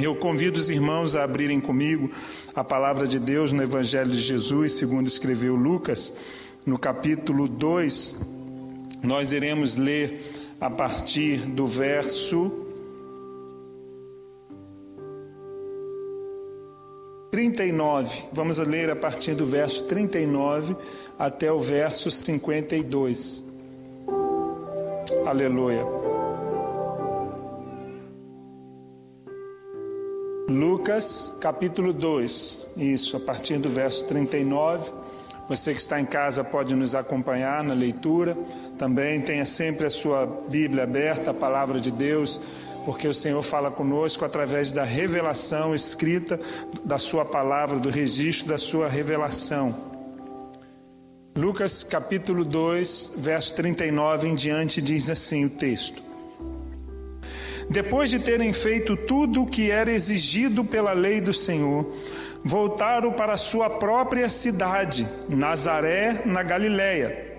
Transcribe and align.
Eu 0.00 0.14
convido 0.14 0.58
os 0.58 0.68
irmãos 0.68 1.16
a 1.16 1.24
abrirem 1.24 1.60
comigo 1.60 2.10
a 2.54 2.62
palavra 2.62 3.06
de 3.06 3.18
Deus 3.18 3.52
no 3.52 3.62
Evangelho 3.62 4.10
de 4.10 4.18
Jesus, 4.18 4.72
segundo 4.72 5.06
escreveu 5.06 5.56
Lucas, 5.56 6.16
no 6.64 6.78
capítulo 6.78 7.48
2. 7.48 8.20
Nós 9.02 9.32
iremos 9.32 9.76
ler 9.76 10.20
a 10.60 10.68
partir 10.68 11.38
do 11.38 11.66
verso 11.66 12.52
39. 17.30 18.24
Vamos 18.32 18.58
ler 18.58 18.90
a 18.90 18.96
partir 18.96 19.34
do 19.34 19.46
verso 19.46 19.84
39 19.84 20.76
até 21.18 21.50
o 21.50 21.60
verso 21.60 22.10
52. 22.10 23.44
Aleluia. 25.26 26.05
Lucas 30.86 31.36
capítulo 31.40 31.92
2, 31.92 32.64
isso, 32.76 33.16
a 33.16 33.20
partir 33.20 33.58
do 33.58 33.68
verso 33.68 34.04
39. 34.04 34.92
Você 35.48 35.74
que 35.74 35.80
está 35.80 36.00
em 36.00 36.04
casa 36.04 36.44
pode 36.44 36.76
nos 36.76 36.94
acompanhar 36.94 37.64
na 37.64 37.74
leitura. 37.74 38.38
Também 38.78 39.20
tenha 39.20 39.44
sempre 39.44 39.86
a 39.86 39.90
sua 39.90 40.24
Bíblia 40.48 40.84
aberta, 40.84 41.32
a 41.32 41.34
palavra 41.34 41.80
de 41.80 41.90
Deus, 41.90 42.40
porque 42.84 43.08
o 43.08 43.12
Senhor 43.12 43.42
fala 43.42 43.68
conosco 43.68 44.24
através 44.24 44.70
da 44.70 44.84
revelação 44.84 45.74
escrita 45.74 46.38
da 46.84 46.98
sua 46.98 47.24
palavra, 47.24 47.80
do 47.80 47.90
registro 47.90 48.46
da 48.46 48.56
sua 48.56 48.86
revelação. 48.88 49.74
Lucas 51.36 51.82
capítulo 51.82 52.44
2, 52.44 53.14
verso 53.16 53.56
39 53.56 54.28
em 54.28 54.36
diante 54.36 54.80
diz 54.80 55.10
assim 55.10 55.46
o 55.46 55.50
texto: 55.50 56.05
depois 57.68 58.10
de 58.10 58.18
terem 58.18 58.52
feito 58.52 58.96
tudo 58.96 59.42
o 59.42 59.46
que 59.46 59.70
era 59.70 59.90
exigido 59.90 60.64
pela 60.64 60.92
lei 60.92 61.20
do 61.20 61.32
Senhor, 61.32 61.86
voltaram 62.44 63.12
para 63.12 63.36
sua 63.36 63.68
própria 63.68 64.28
cidade, 64.28 65.08
Nazaré, 65.28 66.22
na 66.24 66.42
Galiléia. 66.42 67.38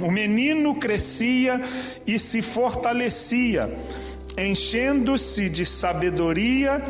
O 0.00 0.10
menino 0.10 0.76
crescia 0.76 1.60
e 2.06 2.18
se 2.18 2.40
fortalecia, 2.40 3.70
enchendo-se 4.38 5.48
de 5.48 5.66
sabedoria, 5.66 6.80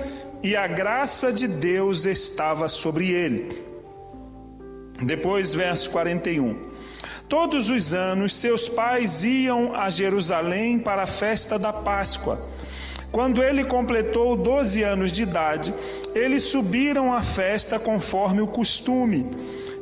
e 0.42 0.56
a 0.56 0.66
graça 0.66 1.32
de 1.32 1.46
Deus 1.46 2.04
estava 2.04 2.68
sobre 2.68 3.10
ele. 3.10 3.62
Depois, 5.00 5.54
verso 5.54 5.90
41. 5.90 6.71
Todos 7.28 7.70
os 7.70 7.94
anos, 7.94 8.34
seus 8.34 8.68
pais 8.68 9.24
iam 9.24 9.74
a 9.74 9.88
Jerusalém 9.88 10.78
para 10.78 11.04
a 11.04 11.06
festa 11.06 11.58
da 11.58 11.72
Páscoa. 11.72 12.38
Quando 13.10 13.42
ele 13.42 13.64
completou 13.64 14.36
12 14.36 14.82
anos 14.82 15.12
de 15.12 15.22
idade, 15.22 15.74
eles 16.14 16.44
subiram 16.44 17.12
à 17.12 17.20
festa 17.20 17.78
conforme 17.78 18.40
o 18.40 18.46
costume. 18.46 19.26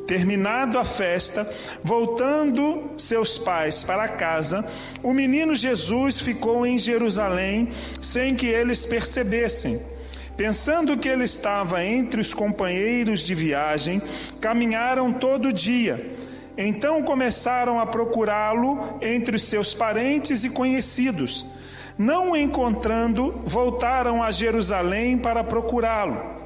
Terminado 0.05 0.77
a 0.77 0.85
festa, 0.85 1.49
voltando 1.83 2.91
seus 2.97 3.39
pais 3.39 3.85
para 3.85 4.09
casa, 4.09 4.65
o 5.01 5.15
menino 5.15 5.55
Jesus 5.55 6.19
ficou 6.19 6.67
em 6.67 6.77
Jerusalém 6.77 7.69
sem 8.03 8.35
que 8.35 8.47
eles 8.47 8.85
percebessem. 8.85 9.81
Pensando 10.37 10.99
que 10.99 11.09
ele 11.09 11.23
estava 11.23 11.85
entre 11.85 12.21
os 12.21 12.35
companheiros 12.35 13.21
de 13.21 13.35
viagem, 13.35 14.03
caminharam 14.41 15.13
todo 15.13 15.53
dia 15.53 16.19
então 16.67 17.03
começaram 17.03 17.79
a 17.81 17.87
procurá-lo 17.87 18.99
entre 19.01 19.37
os 19.37 19.45
seus 19.45 19.75
parentes 19.75 20.45
e 20.45 20.51
conhecidos. 20.51 21.47
Não 21.97 22.33
o 22.33 22.37
encontrando, 22.37 23.43
voltaram 23.45 24.23
a 24.23 24.31
Jerusalém 24.31 25.19
para 25.19 25.45
procurá-lo. 25.45 26.41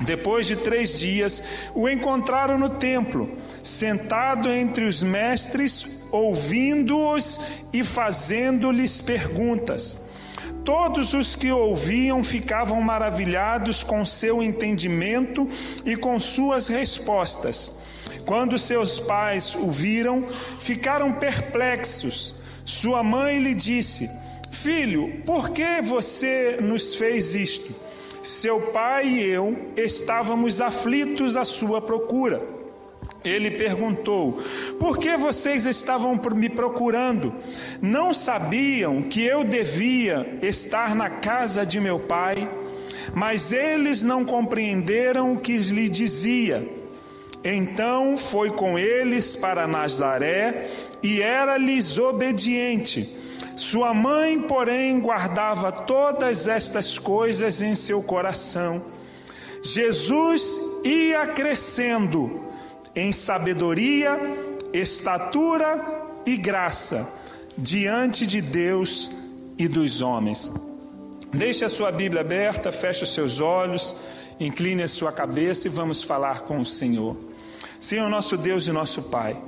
Depois 0.00 0.46
de 0.46 0.56
três 0.56 0.98
dias, 0.98 1.44
o 1.74 1.88
encontraram 1.88 2.58
no 2.58 2.70
templo, 2.70 3.30
sentado 3.62 4.50
entre 4.50 4.86
os 4.86 5.02
mestres, 5.02 6.02
ouvindo-os 6.10 7.38
e 7.72 7.84
fazendo-lhes 7.84 9.02
perguntas. 9.02 10.00
Todos 10.64 11.12
os 11.12 11.36
que 11.36 11.52
ouviam 11.52 12.24
ficavam 12.24 12.80
maravilhados 12.80 13.82
com 13.84 14.04
seu 14.04 14.42
entendimento 14.42 15.48
e 15.84 15.96
com 15.96 16.18
suas 16.18 16.68
respostas. 16.68 17.78
Quando 18.24 18.58
seus 18.58 19.00
pais 19.00 19.54
o 19.54 19.70
viram, 19.70 20.26
ficaram 20.58 21.12
perplexos. 21.12 22.34
Sua 22.64 23.02
mãe 23.02 23.38
lhe 23.38 23.54
disse: 23.54 24.08
Filho, 24.50 25.22
por 25.24 25.50
que 25.50 25.80
você 25.82 26.58
nos 26.60 26.94
fez 26.94 27.34
isto? 27.34 27.74
Seu 28.22 28.60
pai 28.72 29.08
e 29.08 29.22
eu 29.22 29.56
estávamos 29.76 30.60
aflitos 30.60 31.36
à 31.36 31.44
sua 31.44 31.80
procura. 31.80 32.42
Ele 33.24 33.50
perguntou: 33.50 34.42
Por 34.78 34.98
que 34.98 35.16
vocês 35.16 35.66
estavam 35.66 36.14
me 36.34 36.48
procurando? 36.48 37.34
Não 37.80 38.12
sabiam 38.12 39.02
que 39.02 39.22
eu 39.22 39.44
devia 39.44 40.38
estar 40.42 40.94
na 40.94 41.10
casa 41.10 41.64
de 41.64 41.80
meu 41.80 41.98
pai? 41.98 42.50
Mas 43.14 43.52
eles 43.52 44.02
não 44.02 44.24
compreenderam 44.24 45.32
o 45.32 45.38
que 45.38 45.56
lhe 45.56 45.88
dizia. 45.88 46.79
Então 47.42 48.16
foi 48.16 48.50
com 48.50 48.78
eles 48.78 49.34
para 49.34 49.66
Nazaré 49.66 50.68
e 51.02 51.22
era-lhes 51.22 51.98
obediente. 51.98 53.16
Sua 53.56 53.92
mãe, 53.94 54.40
porém, 54.40 55.00
guardava 55.00 55.72
todas 55.72 56.48
estas 56.48 56.98
coisas 56.98 57.62
em 57.62 57.74
seu 57.74 58.02
coração. 58.02 58.82
Jesus 59.62 60.60
ia 60.84 61.26
crescendo 61.26 62.40
em 62.94 63.12
sabedoria, 63.12 64.18
estatura 64.72 66.02
e 66.24 66.36
graça 66.36 67.08
diante 67.56 68.26
de 68.26 68.40
Deus 68.40 69.10
e 69.58 69.66
dos 69.68 70.02
homens. 70.02 70.52
Deixe 71.32 71.64
a 71.64 71.68
sua 71.68 71.92
Bíblia 71.92 72.22
aberta, 72.22 72.72
feche 72.72 73.04
os 73.04 73.12
seus 73.12 73.40
olhos, 73.40 73.94
incline 74.38 74.82
a 74.82 74.88
sua 74.88 75.12
cabeça 75.12 75.68
e 75.68 75.70
vamos 75.70 76.02
falar 76.02 76.40
com 76.40 76.60
o 76.60 76.66
Senhor. 76.66 77.29
Senhor 77.80 78.10
nosso 78.10 78.36
Deus 78.36 78.68
e 78.68 78.72
nosso 78.72 79.02
Pai, 79.02 79.42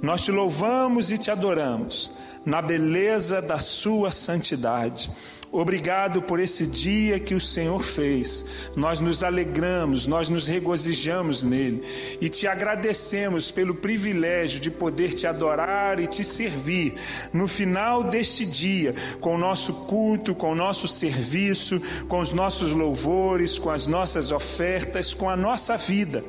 nós 0.00 0.24
te 0.24 0.30
louvamos 0.30 1.10
e 1.10 1.18
te 1.18 1.32
adoramos 1.32 2.12
na 2.46 2.62
beleza 2.62 3.42
da 3.42 3.58
Sua 3.58 4.12
santidade. 4.12 5.10
Obrigado 5.52 6.22
por 6.22 6.40
esse 6.40 6.66
dia 6.66 7.20
que 7.20 7.34
o 7.34 7.40
Senhor 7.40 7.82
fez. 7.82 8.42
Nós 8.74 9.00
nos 9.00 9.22
alegramos, 9.22 10.06
nós 10.06 10.30
nos 10.30 10.48
regozijamos 10.48 11.44
nele 11.44 11.82
e 12.22 12.30
te 12.30 12.46
agradecemos 12.46 13.50
pelo 13.50 13.74
privilégio 13.74 14.58
de 14.58 14.70
poder 14.70 15.12
te 15.12 15.26
adorar 15.26 16.00
e 16.00 16.06
te 16.06 16.24
servir 16.24 16.94
no 17.34 17.46
final 17.46 18.02
deste 18.02 18.46
dia, 18.46 18.94
com 19.20 19.34
o 19.34 19.38
nosso 19.38 19.74
culto, 19.74 20.34
com 20.34 20.52
o 20.52 20.54
nosso 20.54 20.88
serviço, 20.88 21.82
com 22.08 22.20
os 22.20 22.32
nossos 22.32 22.72
louvores, 22.72 23.58
com 23.58 23.70
as 23.70 23.86
nossas 23.86 24.32
ofertas, 24.32 25.12
com 25.12 25.28
a 25.28 25.36
nossa 25.36 25.76
vida. 25.76 26.24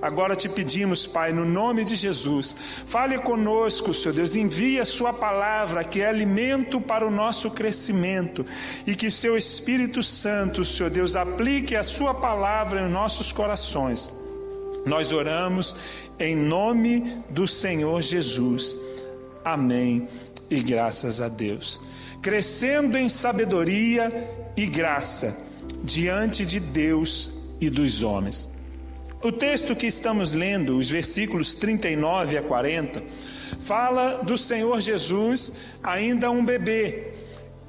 Agora 0.00 0.36
te 0.36 0.48
pedimos, 0.48 1.06
Pai, 1.06 1.32
no 1.32 1.44
nome 1.44 1.84
de 1.84 1.96
Jesus, 1.96 2.54
fale 2.86 3.18
conosco, 3.18 3.92
Senhor 3.92 4.14
Deus, 4.14 4.36
envie 4.36 4.78
a 4.78 4.84
Sua 4.84 5.12
palavra, 5.12 5.82
que 5.82 6.00
é 6.00 6.08
alimento 6.08 6.80
para 6.80 7.04
o 7.04 7.10
nosso 7.10 7.50
crescimento, 7.50 8.46
e 8.86 8.94
que 8.94 9.10
Seu 9.10 9.36
Espírito 9.36 10.02
Santo, 10.02 10.64
Senhor 10.64 10.90
Deus, 10.90 11.16
aplique 11.16 11.76
a 11.76 11.82
Sua 11.82 12.14
palavra 12.14 12.80
em 12.80 12.90
nossos 12.90 13.32
corações. 13.32 14.10
Nós 14.84 15.12
oramos 15.12 15.76
em 16.18 16.34
nome 16.34 17.20
do 17.30 17.46
Senhor 17.46 18.02
Jesus. 18.02 18.76
Amém 19.44 20.08
e 20.50 20.60
graças 20.60 21.20
a 21.20 21.28
Deus. 21.28 21.80
Crescendo 22.22 22.96
em 22.96 23.08
sabedoria 23.08 24.10
e 24.56 24.66
graça 24.66 25.36
diante 25.84 26.44
de 26.44 26.58
Deus 26.58 27.42
e 27.60 27.70
dos 27.70 28.02
homens. 28.02 28.48
O 29.22 29.32
texto 29.32 29.74
que 29.74 29.86
estamos 29.86 30.32
lendo, 30.32 30.76
os 30.76 30.88
versículos 30.88 31.54
39 31.54 32.38
a 32.38 32.42
40, 32.42 33.02
fala 33.60 34.22
do 34.22 34.38
Senhor 34.38 34.80
Jesus 34.80 35.54
ainda 35.82 36.30
um 36.30 36.44
bebê. 36.44 37.12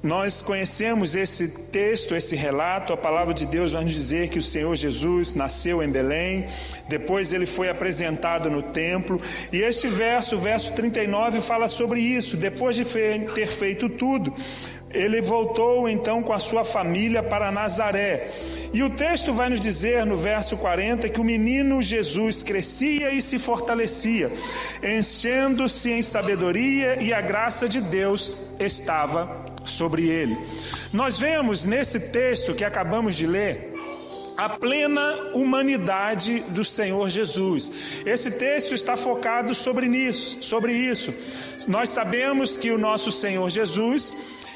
Nós 0.02 0.42
conhecemos 0.42 1.14
esse 1.14 1.50
texto, 1.50 2.16
esse 2.16 2.34
relato, 2.34 2.94
a 2.94 2.98
palavra 2.98 3.34
de 3.34 3.46
Deus 3.46 3.74
vai 3.74 3.84
nos 3.84 3.92
dizer 3.92 4.30
que 4.30 4.40
o 4.40 4.42
Senhor 4.42 4.74
Jesus 4.74 5.34
nasceu 5.34 5.84
em 5.84 5.90
Belém, 5.90 6.48
depois 6.88 7.34
ele 7.34 7.46
foi 7.46 7.68
apresentado 7.68 8.50
no 8.50 8.62
templo, 8.62 9.20
e 9.52 9.58
este 9.58 9.90
verso, 9.90 10.38
o 10.38 10.40
verso 10.40 10.72
39, 10.72 11.42
fala 11.42 11.68
sobre 11.68 12.00
isso. 12.00 12.38
Depois 12.38 12.78
de 12.78 12.86
ter 12.86 13.48
feito 13.48 13.90
tudo, 13.90 14.34
ele 14.90 15.20
voltou 15.20 15.90
então 15.90 16.24
com 16.24 16.32
a 16.32 16.40
sua 16.40 16.64
família 16.64 17.22
para 17.22 17.52
Nazaré. 17.52 18.30
E 18.72 18.82
o 18.82 18.90
texto 18.90 19.34
vai 19.34 19.50
nos 19.50 19.60
dizer 19.60 20.06
no 20.06 20.16
verso 20.16 20.56
40 20.56 21.10
que 21.10 21.20
o 21.20 21.26
menino 21.26 21.82
Jesus 21.82 22.42
crescia 22.42 23.12
e 23.12 23.22
se 23.22 23.38
fortalecia, 23.38 24.32
enchendo-se 24.82 25.92
em 25.92 26.02
sabedoria 26.02 27.02
e 27.02 27.14
a 27.14 27.20
graça 27.20 27.68
de 27.68 27.82
Deus 27.82 28.38
estava 28.60 29.49
sobre 29.66 30.08
ele. 30.08 30.38
Nós 30.92 31.20
vemos 31.20 31.66
nesse 31.66 32.00
texto 32.12 32.54
que 32.54 32.64
acabamos 32.66 33.16
de 33.16 33.28
ler 33.28 33.70
a 34.40 34.48
plena 34.48 35.32
humanidade 35.34 36.40
do 36.48 36.64
Senhor 36.64 37.10
Jesus. 37.10 37.70
Esse 38.06 38.32
texto 38.32 38.74
está 38.74 38.96
focado 38.96 39.54
sobre 39.54 39.86
isso, 39.88 40.42
sobre 40.42 40.72
isso. 40.72 41.14
Nós 41.68 41.90
sabemos 41.90 42.56
que 42.56 42.72
o 42.72 42.78
nosso 42.78 43.12
Senhor 43.12 43.50
Jesus, 43.50 44.16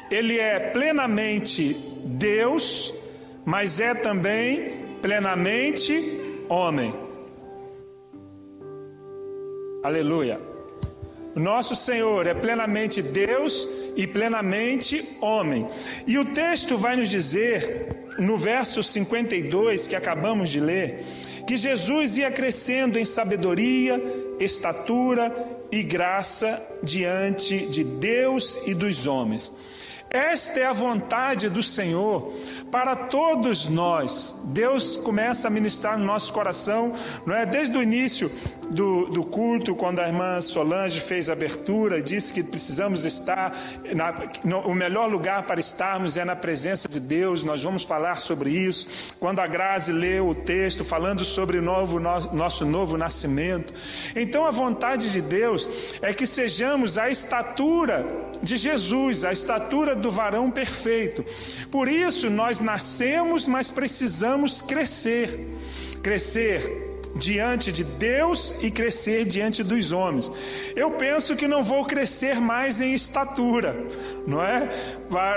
ele 0.10 0.40
é 0.40 0.58
plenamente 0.58 1.74
Deus, 2.06 2.94
mas 3.44 3.82
é 3.82 3.94
também 3.94 4.98
plenamente 5.02 6.22
homem. 6.48 6.96
Aleluia. 9.84 10.40
Nosso 11.36 11.76
Senhor 11.76 12.26
é 12.26 12.34
plenamente 12.34 13.02
Deus 13.02 13.68
e 13.96 14.08
plenamente 14.08 15.18
homem. 15.22 15.68
E 16.08 16.18
o 16.18 16.26
texto 16.26 16.78
vai 16.78 16.96
nos 16.96 17.10
dizer 17.10 17.88
no 18.18 18.38
verso 18.38 18.82
52 18.84 19.88
que 19.88 19.96
acabamos 19.96 20.50
de 20.50 20.60
ler, 20.60 21.04
que 21.48 21.58
Jesus 21.58 22.18
ia 22.18 22.32
crescendo 22.32 22.98
em 22.98 23.06
sabedoria, 23.06 24.02
estatura 24.40 25.34
e 25.72 25.82
graça 25.82 26.62
diante 26.82 27.66
de 27.68 27.84
Deus 27.84 28.60
e 28.66 28.74
dos 28.74 29.08
homens. 29.08 29.52
Esta 30.14 30.60
é 30.60 30.66
a 30.68 30.72
vontade 30.72 31.50
do 31.50 31.64
Senhor 31.64 32.32
para 32.70 32.96
todos 32.96 33.68
nós. 33.68 34.40
Deus 34.46 34.96
começa 34.96 35.48
a 35.48 35.52
ministrar 35.52 35.98
no 35.98 36.06
nosso 36.06 36.32
coração, 36.32 36.94
não 37.26 37.36
é? 37.36 37.48
Desde 37.48 37.76
o 37.76 37.82
início 37.82 38.32
do, 38.70 39.08
do 39.08 39.24
culto, 39.24 39.76
quando 39.76 40.00
a 40.00 40.08
irmã 40.08 40.40
Solange 40.40 41.00
fez 41.02 41.32
a 41.32 41.34
abertura, 41.34 42.00
disse 42.00 42.32
que 42.32 42.44
precisamos 42.44 43.06
estar, 43.06 43.56
na, 43.96 44.14
no, 44.44 44.60
o 44.60 44.76
melhor 44.76 45.10
lugar 45.10 45.48
para 45.48 45.60
estarmos 45.60 46.16
é 46.16 46.24
na 46.24 46.36
presença 46.36 46.88
de 46.88 47.00
Deus. 47.00 47.44
Nós 47.44 47.64
vamos 47.64 47.84
falar 47.84 48.18
sobre 48.18 48.52
isso. 48.52 49.16
Quando 49.20 49.40
a 49.40 49.48
Grazi 49.48 49.92
leu 49.92 50.30
o 50.30 50.36
texto 50.36 50.86
falando 50.86 51.26
sobre 51.26 51.58
o 51.58 51.62
novo, 51.62 52.00
nosso, 52.00 52.36
nosso 52.36 52.66
novo 52.68 52.98
nascimento. 52.98 53.74
Então, 54.16 54.46
a 54.46 54.52
vontade 54.52 55.12
de 55.12 55.22
Deus 55.22 55.68
é 56.04 56.14
que 56.14 56.28
sejamos 56.28 57.00
a 57.00 57.10
estatura 57.10 58.06
de 58.44 58.58
Jesus, 58.58 59.26
a 59.26 59.32
estatura 59.32 59.96
do 60.04 60.12
varão 60.12 60.52
perfeito. 60.52 61.26
Por 61.72 61.88
isso 61.88 62.30
nós 62.30 62.60
nascemos, 62.60 63.48
mas 63.48 63.72
precisamos 63.72 64.62
crescer. 64.62 65.48
Crescer 66.04 66.84
diante 67.16 67.72
de 67.72 67.84
Deus 67.84 68.56
e 68.62 68.72
crescer 68.72 69.26
diante 69.26 69.64
dos 69.64 69.92
homens. 69.92 70.32
Eu 70.76 70.92
penso 70.92 71.36
que 71.36 71.48
não 71.48 71.64
vou 71.64 71.86
crescer 71.86 72.42
mais 72.42 72.82
em 72.82 72.94
estatura, 72.94 73.86
não 74.26 74.44
é? 74.44 74.70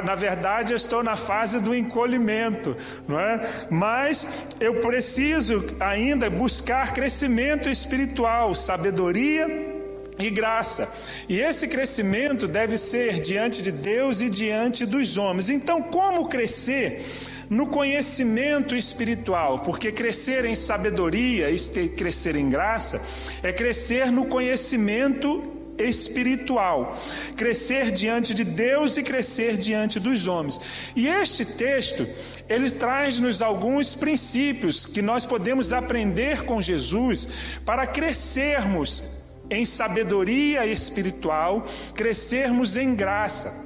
Na 0.04 0.14
verdade, 0.14 0.72
eu 0.72 0.76
estou 0.76 1.02
na 1.02 1.16
fase 1.16 1.60
do 1.60 1.74
encolhimento, 1.74 2.76
não 3.06 3.20
é? 3.20 3.66
Mas 3.70 4.46
eu 4.58 4.80
preciso 4.80 5.64
ainda 5.78 6.30
buscar 6.30 6.94
crescimento 6.94 7.68
espiritual, 7.68 8.54
sabedoria 8.54 9.75
e 10.18 10.30
graça. 10.30 10.92
E 11.28 11.40
esse 11.40 11.68
crescimento 11.68 12.48
deve 12.48 12.78
ser 12.78 13.20
diante 13.20 13.62
de 13.62 13.72
Deus 13.72 14.20
e 14.20 14.30
diante 14.30 14.86
dos 14.86 15.18
homens. 15.18 15.50
Então, 15.50 15.82
como 15.82 16.28
crescer? 16.28 17.04
No 17.48 17.68
conhecimento 17.68 18.74
espiritual, 18.74 19.60
porque 19.60 19.92
crescer 19.92 20.44
em 20.44 20.56
sabedoria 20.56 21.48
e 21.48 21.88
crescer 21.90 22.34
em 22.34 22.50
graça 22.50 23.00
é 23.40 23.52
crescer 23.52 24.10
no 24.10 24.26
conhecimento 24.26 25.52
espiritual, 25.78 26.98
crescer 27.36 27.92
diante 27.92 28.34
de 28.34 28.42
Deus 28.42 28.96
e 28.96 29.02
crescer 29.02 29.56
diante 29.56 30.00
dos 30.00 30.26
homens. 30.26 30.60
E 30.96 31.06
este 31.06 31.44
texto, 31.44 32.08
ele 32.48 32.70
traz-nos 32.70 33.42
alguns 33.42 33.94
princípios 33.94 34.84
que 34.84 35.02
nós 35.02 35.24
podemos 35.24 35.72
aprender 35.72 36.42
com 36.44 36.60
Jesus 36.60 37.28
para 37.64 37.86
crescermos 37.86 39.15
em 39.50 39.64
sabedoria 39.64 40.66
espiritual, 40.66 41.64
crescermos 41.94 42.76
em 42.76 42.94
graça. 42.94 43.64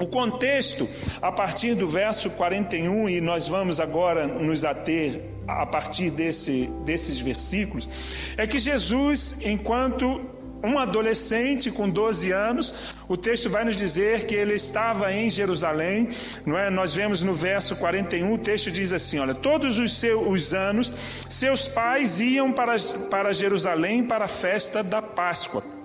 O 0.00 0.06
contexto, 0.06 0.88
a 1.20 1.30
partir 1.30 1.74
do 1.74 1.86
verso 1.86 2.30
41, 2.30 3.08
e 3.08 3.20
nós 3.20 3.46
vamos 3.46 3.80
agora 3.80 4.26
nos 4.26 4.64
ater 4.64 5.22
a 5.46 5.66
partir 5.66 6.10
desse, 6.10 6.70
desses 6.84 7.20
versículos, 7.20 7.88
é 8.36 8.46
que 8.46 8.58
Jesus, 8.58 9.36
enquanto 9.42 10.39
um 10.62 10.78
adolescente 10.78 11.70
com 11.70 11.88
12 11.88 12.30
anos, 12.30 12.74
o 13.08 13.16
texto 13.16 13.48
vai 13.48 13.64
nos 13.64 13.76
dizer 13.76 14.26
que 14.26 14.34
ele 14.34 14.54
estava 14.54 15.12
em 15.12 15.28
Jerusalém, 15.28 16.08
não 16.44 16.58
é? 16.58 16.70
Nós 16.70 16.94
vemos 16.94 17.22
no 17.22 17.34
verso 17.34 17.76
41, 17.76 18.32
o 18.32 18.38
texto 18.38 18.70
diz 18.70 18.92
assim: 18.92 19.18
olha, 19.18 19.34
todos 19.34 19.78
os 19.78 19.96
seus 19.96 20.54
anos, 20.54 20.94
seus 21.28 21.66
pais 21.68 22.20
iam 22.20 22.52
para, 22.52 22.76
para 23.10 23.32
Jerusalém 23.32 24.04
para 24.04 24.26
a 24.26 24.28
festa 24.28 24.82
da 24.82 25.00
Páscoa. 25.00 25.79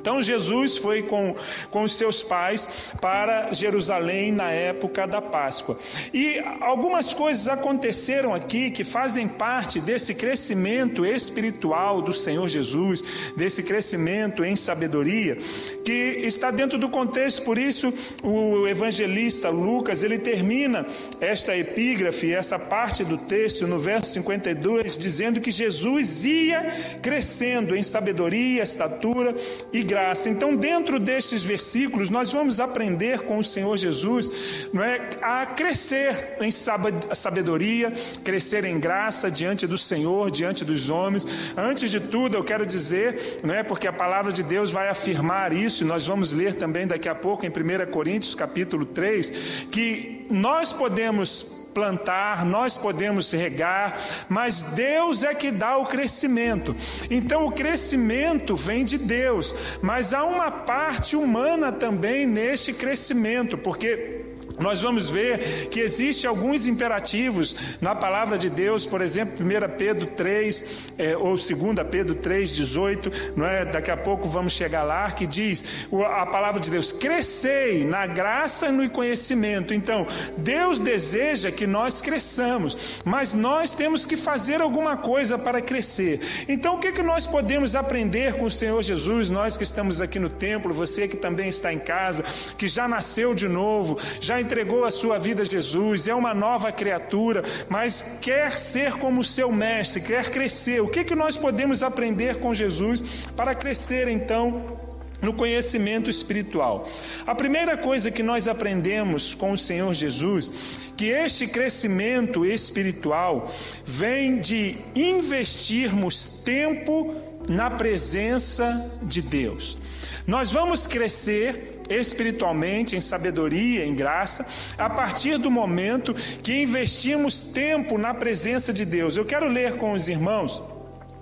Então 0.00 0.22
Jesus 0.22 0.76
foi 0.76 1.02
com, 1.02 1.34
com 1.70 1.82
os 1.82 1.92
seus 1.92 2.22
pais 2.22 2.68
para 3.00 3.52
Jerusalém 3.52 4.30
na 4.30 4.50
época 4.50 5.06
da 5.06 5.20
Páscoa. 5.20 5.78
E 6.12 6.38
algumas 6.60 7.12
coisas 7.14 7.48
aconteceram 7.48 8.34
aqui 8.34 8.70
que 8.70 8.84
fazem 8.84 9.26
parte 9.26 9.80
desse 9.80 10.14
crescimento 10.14 11.04
espiritual 11.04 12.02
do 12.02 12.12
Senhor 12.12 12.48
Jesus, 12.48 13.02
desse 13.36 13.62
crescimento 13.62 14.44
em 14.44 14.54
sabedoria, 14.54 15.36
que 15.84 15.92
está 16.22 16.50
dentro 16.50 16.78
do 16.78 16.88
contexto, 16.88 17.42
por 17.42 17.58
isso 17.58 17.92
o 18.22 18.66
evangelista 18.66 19.48
Lucas, 19.48 20.02
ele 20.02 20.18
termina 20.18 20.86
esta 21.20 21.56
epígrafe, 21.56 22.34
essa 22.34 22.58
parte 22.58 23.04
do 23.04 23.16
texto 23.18 23.66
no 23.66 23.78
verso 23.78 24.12
52, 24.12 24.98
dizendo 24.98 25.40
que 25.40 25.50
Jesus 25.50 26.24
ia 26.24 26.66
crescendo 27.02 27.76
em 27.76 27.82
sabedoria, 27.82 28.62
estatura 28.62 29.34
e 29.72 29.82
graça. 29.86 30.28
Então, 30.28 30.54
dentro 30.54 30.98
destes 30.98 31.42
versículos, 31.42 32.10
nós 32.10 32.32
vamos 32.32 32.60
aprender 32.60 33.20
com 33.20 33.38
o 33.38 33.44
Senhor 33.44 33.76
Jesus 33.76 34.30
não 34.72 34.82
é, 34.82 35.08
a 35.22 35.46
crescer 35.46 36.36
em 36.40 36.50
sabedoria, 36.50 37.92
crescer 38.22 38.64
em 38.64 38.78
graça 38.78 39.30
diante 39.30 39.66
do 39.66 39.78
Senhor, 39.78 40.30
diante 40.30 40.64
dos 40.64 40.90
homens. 40.90 41.26
Antes 41.56 41.90
de 41.90 42.00
tudo, 42.00 42.36
eu 42.36 42.44
quero 42.44 42.66
dizer, 42.66 43.38
não 43.42 43.54
é, 43.54 43.62
porque 43.62 43.86
a 43.86 43.92
palavra 43.92 44.32
de 44.32 44.42
Deus 44.42 44.70
vai 44.70 44.88
afirmar 44.88 45.52
isso, 45.52 45.84
e 45.84 45.86
nós 45.86 46.06
vamos 46.06 46.32
ler 46.32 46.56
também 46.56 46.86
daqui 46.86 47.08
a 47.08 47.14
pouco 47.14 47.46
em 47.46 47.48
1 47.48 47.90
Coríntios 47.90 48.34
capítulo 48.34 48.84
3, 48.84 49.30
que 49.70 50.26
nós 50.28 50.72
podemos 50.72 51.55
plantar, 51.76 52.42
nós 52.46 52.78
podemos 52.78 53.30
regar, 53.32 54.00
mas 54.30 54.62
Deus 54.62 55.22
é 55.22 55.34
que 55.34 55.50
dá 55.50 55.76
o 55.76 55.84
crescimento. 55.84 56.74
Então 57.10 57.44
o 57.44 57.52
crescimento 57.52 58.56
vem 58.56 58.82
de 58.82 58.96
Deus, 58.96 59.54
mas 59.82 60.14
há 60.14 60.24
uma 60.24 60.50
parte 60.50 61.16
humana 61.16 61.70
também 61.70 62.26
neste 62.26 62.72
crescimento, 62.72 63.58
porque 63.58 64.15
nós 64.58 64.80
vamos 64.80 65.10
ver 65.10 65.68
que 65.68 65.80
existe 65.80 66.26
alguns 66.26 66.66
imperativos 66.66 67.76
na 67.80 67.94
palavra 67.94 68.38
de 68.38 68.48
Deus, 68.48 68.86
por 68.86 69.00
exemplo, 69.00 69.44
1 69.44 69.76
Pedro 69.76 70.06
3, 70.06 70.64
é, 70.98 71.16
ou 71.16 71.36
2 71.36 71.48
Pedro 71.90 72.14
3, 72.14 72.52
18, 72.52 73.10
não 73.36 73.46
é? 73.46 73.64
daqui 73.64 73.90
a 73.90 73.96
pouco 73.96 74.28
vamos 74.28 74.52
chegar 74.52 74.82
lá, 74.82 75.10
que 75.10 75.26
diz 75.26 75.64
a 76.08 76.26
palavra 76.26 76.60
de 76.60 76.70
Deus: 76.70 76.92
crescei 76.92 77.84
na 77.84 78.06
graça 78.06 78.68
e 78.68 78.72
no 78.72 78.88
conhecimento. 78.88 79.74
Então, 79.74 80.06
Deus 80.36 80.78
deseja 80.80 81.50
que 81.50 81.66
nós 81.66 82.00
cresçamos, 82.00 83.00
mas 83.04 83.34
nós 83.34 83.72
temos 83.72 84.06
que 84.06 84.16
fazer 84.16 84.60
alguma 84.60 84.96
coisa 84.96 85.38
para 85.38 85.60
crescer. 85.60 86.20
Então, 86.48 86.74
o 86.74 86.78
que, 86.78 86.92
que 86.92 87.02
nós 87.02 87.26
podemos 87.26 87.76
aprender 87.76 88.34
com 88.34 88.44
o 88.44 88.50
Senhor 88.50 88.82
Jesus, 88.82 89.28
nós 89.30 89.56
que 89.56 89.64
estamos 89.64 90.00
aqui 90.00 90.18
no 90.18 90.28
templo, 90.28 90.72
você 90.72 91.08
que 91.08 91.16
também 91.16 91.48
está 91.48 91.72
em 91.72 91.78
casa, 91.78 92.24
que 92.56 92.66
já 92.66 92.88
nasceu 92.88 93.34
de 93.34 93.48
novo, 93.48 93.98
já 94.20 94.40
entregou 94.46 94.84
a 94.84 94.90
sua 94.92 95.18
vida 95.18 95.42
a 95.42 95.44
Jesus, 95.44 96.06
é 96.06 96.14
uma 96.14 96.32
nova 96.32 96.70
criatura, 96.70 97.42
mas 97.68 98.16
quer 98.20 98.52
ser 98.52 98.92
como 98.94 99.24
seu 99.24 99.50
mestre, 99.50 100.00
quer 100.00 100.30
crescer. 100.30 100.80
O 100.80 100.88
que, 100.88 101.02
que 101.02 101.16
nós 101.16 101.36
podemos 101.36 101.82
aprender 101.82 102.36
com 102.36 102.54
Jesus 102.54 103.26
para 103.36 103.54
crescer 103.54 104.08
então? 104.08 104.86
no 105.22 105.32
conhecimento 105.32 106.10
espiritual. 106.10 106.86
A 107.26 107.34
primeira 107.34 107.74
coisa 107.74 108.10
que 108.10 108.22
nós 108.22 108.46
aprendemos 108.46 109.34
com 109.34 109.52
o 109.52 109.56
Senhor 109.56 109.94
Jesus, 109.94 110.52
que 110.94 111.06
este 111.06 111.46
crescimento 111.46 112.44
espiritual 112.44 113.50
vem 113.82 114.38
de 114.38 114.76
investirmos 114.94 116.26
tempo 116.44 117.16
na 117.48 117.70
presença 117.70 118.90
de 119.02 119.22
Deus. 119.22 119.78
Nós 120.26 120.50
vamos 120.50 120.86
crescer 120.86 121.75
espiritualmente, 121.88 122.96
em 122.96 123.00
sabedoria, 123.00 123.84
em 123.84 123.94
graça, 123.94 124.46
a 124.76 124.88
partir 124.88 125.38
do 125.38 125.50
momento 125.50 126.14
que 126.42 126.62
investimos 126.62 127.42
tempo 127.42 127.98
na 127.98 128.14
presença 128.14 128.72
de 128.72 128.84
Deus. 128.84 129.16
Eu 129.16 129.24
quero 129.24 129.48
ler 129.48 129.76
com 129.76 129.92
os 129.92 130.08
irmãos 130.08 130.62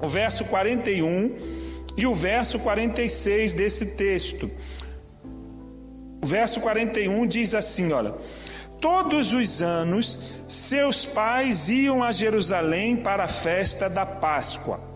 o 0.01 0.09
verso 0.09 0.45
41 0.45 1.35
e 1.97 2.07
o 2.07 2.15
verso 2.15 2.59
46 2.59 3.53
desse 3.53 3.87
texto. 3.97 4.51
O 6.23 6.27
verso 6.27 6.61
41 6.61 7.27
diz 7.27 7.55
assim: 7.55 7.93
olha. 7.93 8.15
Todos 8.81 9.33
os 9.33 9.63
anos, 9.63 10.35
seus 10.47 11.07
pais 11.07 11.71
iam 11.71 12.05
a 12.05 12.13
Jerusalém 12.13 12.97
para 12.97 13.25
a 13.25 13.29
festa 13.29 13.89
da 13.89 14.05
Páscoa. 14.05 14.94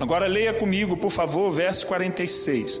Agora 0.00 0.28
leia 0.28 0.54
comigo, 0.54 0.96
por 0.96 1.10
favor, 1.10 1.50
verso 1.50 1.86
46. 1.88 2.80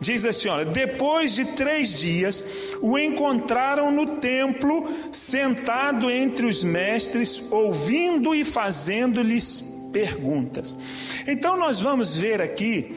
Diz 0.00 0.24
assim: 0.24 0.48
olha, 0.48 0.64
depois 0.64 1.34
de 1.34 1.44
três 1.44 1.98
dias, 1.98 2.44
o 2.80 2.98
encontraram 2.98 3.90
no 3.90 4.16
templo, 4.16 4.88
sentado 5.12 6.10
entre 6.10 6.46
os 6.46 6.64
mestres, 6.64 7.52
ouvindo 7.52 8.34
e 8.34 8.44
fazendo-lhes 8.44 9.60
perguntas. 9.92 10.78
Então, 11.26 11.56
nós 11.56 11.80
vamos 11.80 12.16
ver 12.16 12.40
aqui 12.40 12.94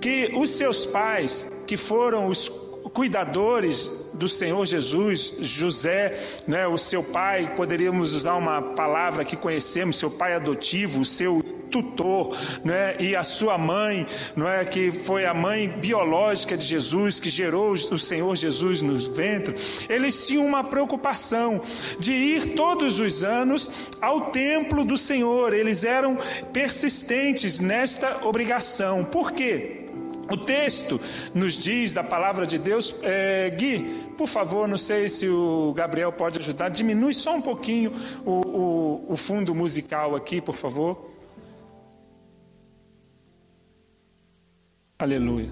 que 0.00 0.32
os 0.34 0.52
seus 0.52 0.86
pais, 0.86 1.50
que 1.66 1.76
foram 1.76 2.26
os 2.26 2.48
cuidadores 2.94 3.92
do 4.14 4.28
Senhor 4.28 4.64
Jesus, 4.66 5.34
José, 5.40 6.18
né, 6.46 6.66
o 6.66 6.78
seu 6.78 7.02
pai, 7.02 7.54
poderíamos 7.54 8.14
usar 8.14 8.34
uma 8.34 8.60
palavra 8.60 9.24
que 9.24 9.36
conhecemos, 9.36 9.96
seu 9.96 10.10
pai 10.10 10.34
adotivo, 10.34 11.02
o 11.02 11.04
seu 11.04 11.59
tutor, 11.70 12.36
né, 12.64 12.96
e 12.98 13.14
a 13.14 13.22
sua 13.22 13.56
mãe, 13.56 14.06
não 14.36 14.48
é 14.48 14.64
que 14.64 14.90
foi 14.90 15.24
a 15.24 15.32
mãe 15.32 15.68
biológica 15.68 16.56
de 16.56 16.64
Jesus 16.64 17.20
que 17.20 17.30
gerou 17.30 17.72
o 17.72 17.98
Senhor 17.98 18.36
Jesus 18.36 18.82
nos 18.82 19.06
ventre. 19.06 19.54
Eles 19.88 20.26
tinham 20.26 20.44
uma 20.44 20.64
preocupação 20.64 21.60
de 21.98 22.12
ir 22.12 22.54
todos 22.54 23.00
os 23.00 23.24
anos 23.24 23.70
ao 24.00 24.30
templo 24.30 24.84
do 24.84 24.96
Senhor. 24.96 25.52
Eles 25.52 25.84
eram 25.84 26.16
persistentes 26.52 27.60
nesta 27.60 28.26
obrigação. 28.26 29.04
Por 29.04 29.32
quê? 29.32 29.76
O 30.30 30.36
texto 30.36 31.00
nos 31.34 31.54
diz 31.54 31.92
da 31.92 32.04
palavra 32.04 32.46
de 32.46 32.56
Deus, 32.56 32.94
é, 33.02 33.50
Gui, 33.50 33.80
por 34.16 34.28
favor, 34.28 34.68
não 34.68 34.78
sei 34.78 35.08
se 35.08 35.28
o 35.28 35.72
Gabriel 35.74 36.12
pode 36.12 36.38
ajudar, 36.38 36.68
diminui 36.68 37.12
só 37.12 37.34
um 37.34 37.42
pouquinho 37.42 37.90
o, 38.24 38.30
o, 38.30 39.12
o 39.14 39.16
fundo 39.16 39.52
musical 39.56 40.14
aqui, 40.14 40.40
por 40.40 40.54
favor. 40.54 41.09
Aleluia. 45.00 45.50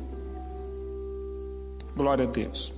Glória 1.96 2.24
a 2.24 2.28
Deus. 2.28 2.74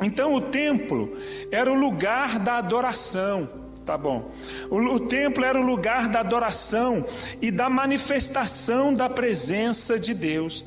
Então 0.00 0.32
o 0.34 0.40
templo 0.40 1.16
era 1.50 1.70
o 1.70 1.74
lugar 1.74 2.38
da 2.38 2.58
adoração. 2.58 3.48
Tá 3.84 3.98
bom. 3.98 4.30
O, 4.70 4.76
o, 4.76 5.00
templo 5.00 5.44
era 5.44 5.58
o 5.58 5.62
lugar 5.62 6.08
da 6.08 6.20
adoração 6.20 7.04
e 7.42 7.50
da 7.50 7.68
manifestação 7.68 8.94
da 8.94 9.10
presença 9.10 9.98
de 9.98 10.14
Deus. 10.14 10.64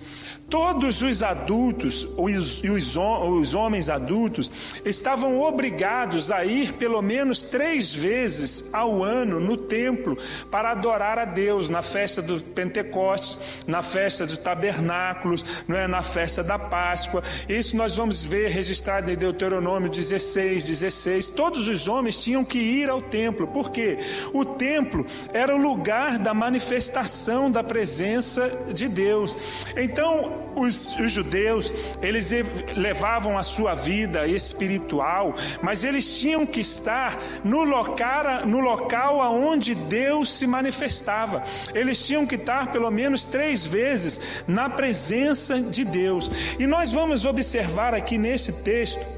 Todos 0.50 1.02
os 1.02 1.22
adultos 1.24 2.08
os, 2.16 2.64
os, 2.64 2.96
os 2.96 3.54
homens 3.54 3.90
adultos 3.90 4.50
estavam 4.86 5.42
obrigados 5.42 6.32
a 6.32 6.46
ir 6.46 6.74
pelo 6.74 7.02
menos 7.02 7.44
três 7.44 7.94
vezes 7.94 8.70
ao 8.74 9.04
ano 9.04 9.42
no 9.42 9.58
templo 9.58 10.18
para 10.50 10.72
adorar 10.72 11.20
a 11.20 11.26
Deus 11.26 11.70
na 11.70 11.82
festa 11.82 12.22
do 12.22 12.42
Pentecostes, 12.42 13.62
na 13.68 13.82
festa 13.82 14.26
dos 14.26 14.38
tabernáculos, 14.38 15.46
não 15.68 15.76
é? 15.76 15.86
na 15.86 16.02
festa 16.02 16.42
da 16.42 16.58
Páscoa. 16.58 17.22
Isso 17.50 17.76
nós 17.76 17.98
vamos 17.98 18.24
ver 18.24 18.50
registrado 18.50 19.12
em 19.12 19.18
Deuteronômio 19.18 19.90
16, 19.90 20.64
16. 20.64 21.30
Todos 21.30 21.68
os 21.68 21.90
homens 21.90 22.24
tinham 22.24 22.46
que 22.46 22.58
ir 22.58 22.90
ao 22.90 23.02
templo, 23.02 23.48
porque 23.48 23.98
o 24.34 24.46
templo 24.46 25.06
era 25.34 25.54
o 25.54 25.62
lugar 25.62 26.18
da 26.18 26.34
manifestação 26.34 27.52
da 27.52 27.64
presença 27.64 28.50
de 28.74 28.88
Deus. 28.88 29.38
Então, 29.76 30.37
os, 30.60 30.98
os, 31.00 31.12
judeus, 31.12 31.74
eles 32.02 32.32
levavam 32.76 33.38
a 33.38 33.44
sua 33.44 33.76
vida 33.76 34.28
espiritual, 34.28 35.34
mas 35.62 35.84
eles 35.84 36.20
tinham 36.20 36.46
que 36.46 36.62
estar 36.62 37.18
no 37.44 37.64
local, 37.64 38.46
no 38.46 38.60
local 38.60 39.22
aonde 39.22 39.76
Deus 39.76 40.34
se 40.34 40.48
manifestava. 40.48 41.42
Eles 41.74 42.06
tinham 42.06 42.26
que 42.26 42.36
estar 42.36 42.72
pelo 42.72 42.90
menos 42.92 43.26
três 43.26 43.66
vezes 43.66 44.20
na 44.48 44.70
presença 44.70 45.62
de 45.62 45.84
Deus. 45.84 46.32
E 46.60 46.68
nós 46.68 46.92
vamos 46.92 47.26
observar 47.26 47.94
aqui 47.94 48.18
nesse 48.18 48.54
texto 48.54 49.18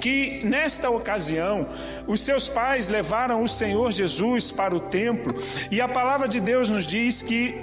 que 0.00 0.42
nesta 0.44 0.90
ocasião 0.90 1.66
os 2.06 2.20
seus 2.20 2.48
pais 2.48 2.88
levaram 2.88 3.42
o 3.42 3.48
Senhor 3.48 3.92
Jesus 3.92 4.50
para 4.50 4.74
o 4.74 4.80
templo 4.80 5.34
e 5.70 5.80
a 5.80 5.88
palavra 5.88 6.28
de 6.28 6.40
Deus 6.40 6.68
nos 6.68 6.86
diz 6.86 7.22
que 7.22 7.54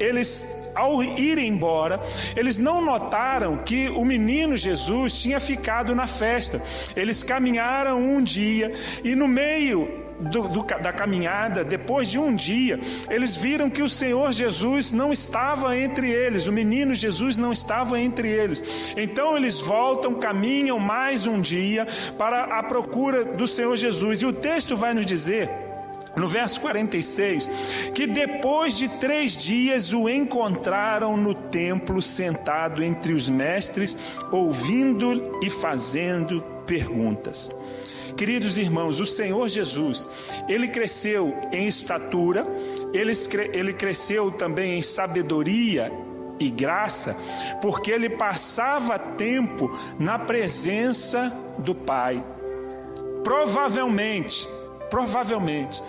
eles 0.00 0.46
ao 0.76 1.02
ir 1.02 1.38
embora, 1.38 2.00
eles 2.36 2.58
não 2.58 2.80
notaram 2.80 3.56
que 3.56 3.88
o 3.88 4.04
menino 4.04 4.56
Jesus 4.56 5.20
tinha 5.20 5.40
ficado 5.40 5.94
na 5.94 6.06
festa. 6.06 6.62
Eles 6.94 7.22
caminharam 7.22 7.98
um 7.98 8.22
dia 8.22 8.72
e 9.02 9.14
no 9.14 9.26
meio 9.26 10.06
do, 10.18 10.48
do, 10.48 10.62
da 10.62 10.92
caminhada, 10.92 11.64
depois 11.64 12.08
de 12.08 12.18
um 12.18 12.34
dia, 12.34 12.80
eles 13.10 13.36
viram 13.36 13.68
que 13.68 13.82
o 13.82 13.88
Senhor 13.88 14.32
Jesus 14.32 14.92
não 14.92 15.12
estava 15.12 15.76
entre 15.76 16.10
eles, 16.10 16.46
o 16.46 16.52
menino 16.52 16.94
Jesus 16.94 17.36
não 17.36 17.52
estava 17.52 18.00
entre 18.00 18.28
eles. 18.28 18.92
Então 18.96 19.36
eles 19.36 19.60
voltam, 19.60 20.14
caminham 20.14 20.78
mais 20.78 21.26
um 21.26 21.40
dia 21.40 21.86
para 22.16 22.44
a 22.44 22.62
procura 22.62 23.24
do 23.24 23.46
Senhor 23.46 23.76
Jesus. 23.76 24.22
E 24.22 24.26
o 24.26 24.32
texto 24.32 24.76
vai 24.76 24.94
nos 24.94 25.06
dizer 25.06 25.65
no 26.16 26.28
verso 26.28 26.60
46, 26.62 27.50
que 27.94 28.06
depois 28.06 28.74
de 28.74 28.88
três 28.88 29.36
dias 29.36 29.92
o 29.92 30.08
encontraram 30.08 31.16
no 31.16 31.34
templo, 31.34 32.00
sentado 32.00 32.82
entre 32.82 33.12
os 33.12 33.28
mestres, 33.28 33.96
ouvindo 34.32 35.38
e 35.42 35.50
fazendo 35.50 36.42
perguntas. 36.66 37.54
Queridos 38.16 38.56
irmãos, 38.56 38.98
o 38.98 39.04
Senhor 39.04 39.46
Jesus, 39.46 40.08
ele 40.48 40.68
cresceu 40.68 41.36
em 41.52 41.66
estatura, 41.66 42.46
ele, 42.94 43.12
ele 43.52 43.74
cresceu 43.74 44.30
também 44.30 44.78
em 44.78 44.82
sabedoria 44.82 45.92
e 46.40 46.48
graça, 46.48 47.14
porque 47.60 47.90
ele 47.90 48.08
passava 48.08 48.98
tempo 48.98 49.70
na 49.98 50.18
presença 50.18 51.30
do 51.58 51.74
Pai. 51.74 52.24
Provavelmente, 53.22 54.48
Provavelmente, 54.90 55.82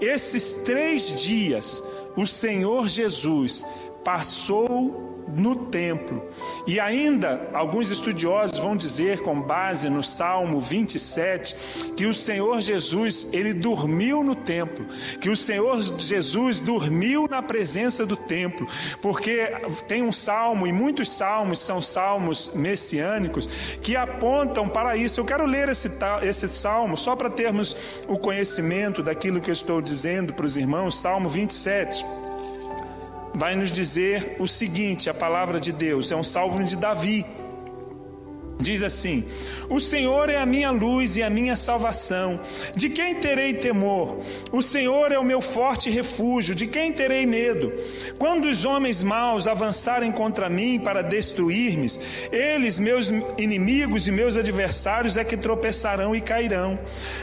esses 0.00 0.54
três 0.54 1.20
dias, 1.22 1.82
o 2.16 2.26
Senhor 2.26 2.88
Jesus 2.88 3.64
passou 4.04 5.11
no 5.28 5.56
templo. 5.66 6.22
E 6.66 6.78
ainda 6.78 7.48
alguns 7.52 7.90
estudiosos 7.90 8.58
vão 8.58 8.76
dizer, 8.76 9.20
com 9.20 9.40
base 9.40 9.88
no 9.88 10.02
Salmo 10.02 10.60
27, 10.60 11.56
que 11.96 12.06
o 12.06 12.14
Senhor 12.14 12.60
Jesus, 12.60 13.28
ele 13.32 13.52
dormiu 13.52 14.22
no 14.22 14.34
templo, 14.34 14.86
que 15.20 15.30
o 15.30 15.36
Senhor 15.36 15.80
Jesus 15.98 16.58
dormiu 16.58 17.26
na 17.28 17.42
presença 17.42 18.04
do 18.04 18.16
templo, 18.16 18.66
porque 19.00 19.52
tem 19.86 20.02
um 20.02 20.12
salmo, 20.12 20.66
e 20.66 20.72
muitos 20.72 21.10
salmos 21.10 21.58
são 21.58 21.80
salmos 21.80 22.52
messiânicos, 22.54 23.48
que 23.80 23.96
apontam 23.96 24.68
para 24.68 24.96
isso. 24.96 25.20
Eu 25.20 25.24
quero 25.24 25.46
ler 25.46 25.68
esse, 25.68 25.90
esse 26.22 26.48
salmo 26.48 26.96
só 26.96 27.16
para 27.16 27.30
termos 27.30 27.76
o 28.08 28.18
conhecimento 28.18 29.02
daquilo 29.02 29.40
que 29.40 29.50
eu 29.50 29.52
estou 29.52 29.80
dizendo 29.80 30.32
para 30.32 30.46
os 30.46 30.56
irmãos, 30.56 30.98
Salmo 30.98 31.28
27 31.28 32.21
vai 33.34 33.54
nos 33.56 33.70
dizer 33.70 34.36
o 34.38 34.46
seguinte: 34.46 35.08
a 35.08 35.14
palavra 35.14 35.60
de 35.60 35.72
Deus 35.72 36.12
é 36.12 36.16
um 36.16 36.22
salmo 36.22 36.62
de 36.62 36.76
Davi. 36.76 37.24
Diz 38.62 38.82
assim: 38.84 39.24
O 39.68 39.80
Senhor 39.80 40.30
é 40.30 40.36
a 40.36 40.46
minha 40.46 40.70
luz 40.70 41.16
e 41.16 41.22
a 41.22 41.28
minha 41.28 41.56
salvação. 41.56 42.38
De 42.76 42.88
quem 42.88 43.16
terei 43.16 43.54
temor? 43.54 44.18
O 44.52 44.62
Senhor 44.62 45.10
é 45.10 45.18
o 45.18 45.24
meu 45.24 45.40
forte 45.40 45.90
refúgio. 45.90 46.54
De 46.54 46.68
quem 46.68 46.92
terei 46.92 47.26
medo? 47.26 47.72
Quando 48.18 48.44
os 48.44 48.64
homens 48.64 49.02
maus 49.02 49.48
avançarem 49.48 50.12
contra 50.12 50.48
mim 50.48 50.78
para 50.78 51.02
destruir-me, 51.02 51.88
eles, 52.30 52.78
meus 52.78 53.12
inimigos 53.36 54.06
e 54.06 54.12
meus 54.12 54.36
adversários, 54.36 55.16
é 55.16 55.24
que 55.24 55.36
tropeçarão 55.36 56.14
e 56.14 56.20
cairão. 56.20 56.78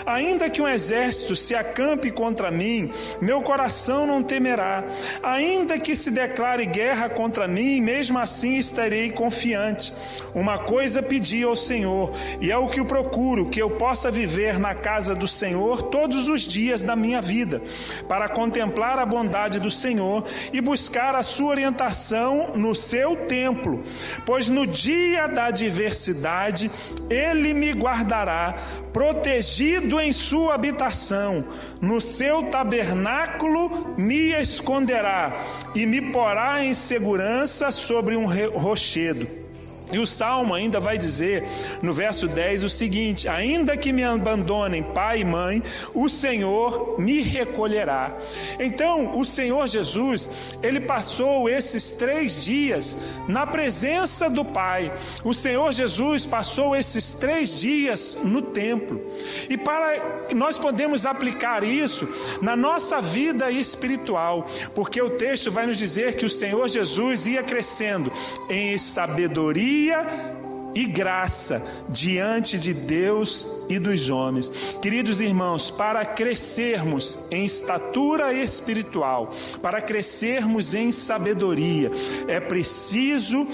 Ainda 0.06 0.50
que 0.50 0.62
um 0.62 0.68
exército 0.68 1.36
se 1.36 1.56
acampe 1.56 2.12
contra 2.12 2.52
mim, 2.52 2.92
meu 3.22 3.42
coração 3.42 4.06
não 4.06 4.22
temerá. 4.22 4.84
Ainda 5.24 5.80
que 5.80 5.96
se 5.96 6.12
declare 6.12 6.66
guerra 6.66 7.08
contra 7.08 7.48
mim, 7.48 7.80
mesmo 7.80 8.20
assim 8.20 8.58
estarei 8.58 9.10
confiante. 9.12 9.94
Uma 10.36 10.58
coisa 10.58 11.02
pedi 11.02 11.29
ao 11.44 11.56
Senhor, 11.56 12.12
e 12.42 12.52
é 12.52 12.58
o 12.58 12.68
que 12.68 12.80
eu 12.80 12.86
procuro, 12.86 13.50
que 13.50 13.62
eu 13.62 13.70
possa 13.70 14.12
viver 14.12 14.60
na 14.60 14.74
casa 14.76 15.16
do 15.16 15.28
Senhor 15.28 15.84
todos 15.84 16.28
os 16.28 16.42
dias 16.42 16.82
da 16.82 16.96
minha 16.96 17.22
vida, 17.22 17.62
para 18.08 18.28
contemplar 18.28 19.00
a 19.00 19.06
bondade 19.06 19.60
do 19.60 19.70
Senhor 19.70 20.24
e 20.52 20.60
buscar 20.60 21.16
a 21.16 21.24
sua 21.24 21.50
orientação 21.50 22.52
no 22.56 22.76
seu 22.76 23.16
templo, 23.16 23.84
pois 24.26 24.50
no 24.50 24.66
dia 24.66 25.28
da 25.28 25.46
adversidade 25.46 26.72
ele 27.10 27.54
me 27.54 27.72
guardará, 27.72 28.56
protegido 28.92 30.00
em 30.00 30.12
sua 30.12 30.56
habitação, 30.56 31.46
no 31.82 32.02
seu 32.02 32.44
tabernáculo 32.44 33.96
me 33.98 34.32
esconderá 34.40 35.46
e 35.76 35.86
me 35.86 36.02
porá 36.02 36.64
em 36.64 36.74
segurança 36.74 37.72
sobre 37.72 38.16
um 38.16 38.26
rochedo. 38.26 39.39
E 39.92 39.98
o 39.98 40.06
salmo 40.06 40.54
ainda 40.54 40.80
vai 40.80 40.98
dizer, 40.98 41.44
no 41.82 41.92
verso 41.92 42.28
10, 42.28 42.64
o 42.64 42.70
seguinte: 42.70 43.28
Ainda 43.28 43.76
que 43.76 43.92
me 43.92 44.04
abandonem 44.04 44.84
pai 44.84 45.22
e 45.22 45.26
mãe, 45.26 45.64
o 45.94 46.08
Senhor 46.08 47.00
me 47.00 47.22
recolherá. 47.22 48.16
Então, 48.60 49.18
o 49.20 49.26
Senhor 49.26 49.68
Jesus, 49.68 50.30
ele 50.62 50.80
passou 50.80 51.50
esses 51.50 51.90
três 51.90 52.44
dias 52.44 53.00
na 53.28 53.48
presença 53.48 54.30
do 54.30 54.46
Pai. 54.46 54.92
O 55.24 55.34
Senhor 55.34 55.72
Jesus 55.72 56.26
passou 56.26 56.76
esses 56.76 57.12
três 57.12 57.60
dias 57.60 58.18
no 58.24 58.42
templo. 58.42 59.02
E 59.50 59.58
para 59.58 60.26
nós 60.36 60.60
podemos 60.60 61.06
aplicar 61.06 61.64
isso 61.64 62.08
na 62.42 62.56
nossa 62.56 63.02
vida 63.02 63.50
espiritual, 63.50 64.46
porque 64.76 65.02
o 65.02 65.12
texto 65.12 65.52
vai 65.52 65.66
nos 65.66 65.78
dizer 65.78 66.16
que 66.16 66.26
o 66.26 66.30
Senhor 66.30 66.68
Jesus 66.68 67.26
ia 67.26 67.42
crescendo 67.42 68.12
em 68.50 68.78
sabedoria 68.78 69.79
e 70.76 70.86
graça 70.86 71.62
diante 71.90 72.60
de 72.60 72.74
Deus 72.74 73.48
e 73.68 73.80
dos 73.80 74.10
homens. 74.10 74.50
Queridos 74.82 75.22
irmãos, 75.22 75.72
para 75.72 76.06
crescermos 76.06 77.20
em 77.32 77.46
estatura 77.46 78.34
espiritual, 78.34 79.34
para 79.62 79.82
crescermos 79.82 80.74
em 80.74 80.92
sabedoria, 80.92 81.90
é 82.28 82.40
preciso 82.40 83.48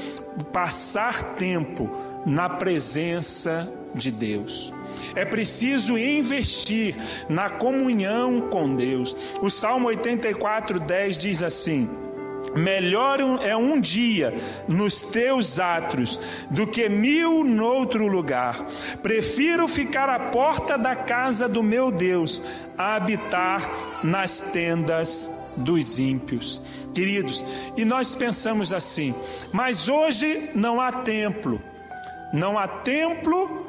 passar 0.52 1.36
tempo 1.36 1.90
na 2.26 2.50
presença 2.50 3.72
de 3.94 4.12
Deus. 4.12 4.74
É 5.16 5.24
preciso 5.24 5.98
investir 5.98 6.96
na 7.30 7.50
comunhão 7.50 8.50
com 8.50 8.76
Deus. 8.76 9.16
O 9.42 9.50
Salmo 9.50 9.88
84, 9.88 10.80
10 10.80 11.18
diz 11.18 11.44
assim: 11.44 11.90
Melhor 12.56 13.20
é 13.42 13.56
um 13.56 13.80
dia 13.80 14.34
nos 14.68 15.02
teus 15.02 15.60
átrios 15.60 16.20
do 16.50 16.66
que 16.66 16.88
mil 16.88 17.44
noutro 17.44 18.08
lugar. 18.08 18.66
Prefiro 19.04 19.68
ficar 19.68 20.10
à 20.10 20.18
porta 20.18 20.78
da 20.78 20.96
casa 20.96 21.50
do 21.50 21.62
meu 21.62 21.92
Deus 21.92 22.44
a 22.78 22.96
habitar 22.96 23.70
nas 24.04 24.40
tendas 24.40 25.30
dos 25.56 26.00
ímpios. 26.00 26.62
Queridos, 26.94 27.44
e 27.76 27.84
nós 27.84 28.16
pensamos 28.16 28.74
assim, 28.74 29.14
mas 29.52 29.90
hoje 29.90 30.50
não 30.56 30.80
há 30.80 30.92
templo, 30.92 31.62
não 32.34 32.58
há 32.58 32.68
templo 32.68 33.68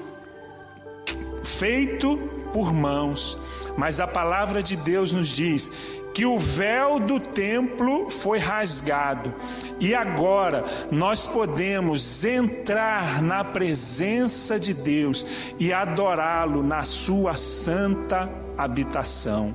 feito 1.43 2.36
por 2.53 2.73
mãos, 2.73 3.39
mas 3.77 4.01
a 4.01 4.07
palavra 4.07 4.63
de 4.63 4.77
Deus 4.77 5.13
nos 5.13 5.29
diz 5.29 5.71
que 6.17 6.25
o 6.25 6.39
véu 6.39 6.99
do 6.99 7.21
templo 7.21 8.09
foi 8.09 8.39
rasgado 8.39 9.35
e 9.79 9.95
agora 9.95 10.65
nós 10.91 11.27
podemos 11.27 12.25
entrar 12.25 13.21
na 13.21 13.45
presença 13.45 14.59
de 14.59 14.73
Deus 14.73 15.27
e 15.59 15.75
adorá-lo 15.75 16.63
na 16.63 16.81
sua 16.83 17.35
santa 17.35 18.31
habitação. 18.57 19.55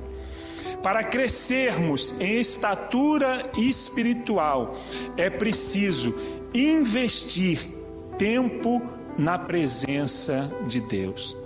Para 0.84 1.02
crescermos 1.02 2.14
em 2.20 2.38
estatura 2.38 3.50
espiritual, 3.56 4.76
é 5.16 5.28
preciso 5.28 6.14
investir 6.54 7.60
tempo 8.16 8.80
na 9.18 9.36
presença 9.36 10.50
de 10.66 10.80
Deus. 10.80 11.36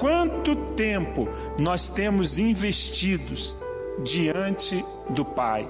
Quanto 0.00 0.56
tempo 0.56 1.28
nós 1.58 1.90
temos 1.90 2.38
investidos 2.38 3.54
diante 4.02 4.82
do 5.10 5.26
Pai. 5.26 5.68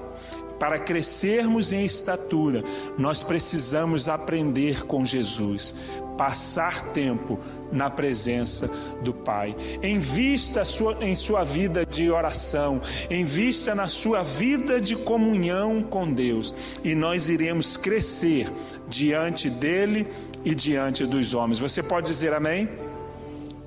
Para 0.57 0.79
crescermos 0.79 1.73
em 1.73 1.83
estatura, 1.83 2.63
nós 2.97 3.23
precisamos 3.23 4.07
aprender 4.07 4.85
com 4.85 5.03
Jesus, 5.03 5.75
passar 6.17 6.93
tempo 6.93 7.39
na 7.73 7.89
presença 7.89 8.69
do 9.03 9.13
Pai. 9.13 9.53
Invista 9.83 10.61
em 11.01 11.13
sua 11.13 11.43
vida 11.43 11.85
de 11.85 12.09
oração, 12.09 12.79
invista 13.09 13.75
na 13.75 13.87
sua 13.87 14.23
vida 14.23 14.79
de 14.79 14.95
comunhão 14.95 15.81
com 15.81 16.13
Deus, 16.13 16.55
e 16.85 16.95
nós 16.95 17.27
iremos 17.27 17.75
crescer 17.75 18.49
diante 18.87 19.49
dele 19.49 20.07
e 20.45 20.55
diante 20.55 21.05
dos 21.05 21.33
homens. 21.33 21.59
Você 21.59 21.83
pode 21.83 22.07
dizer 22.07 22.33
amém? 22.33 22.90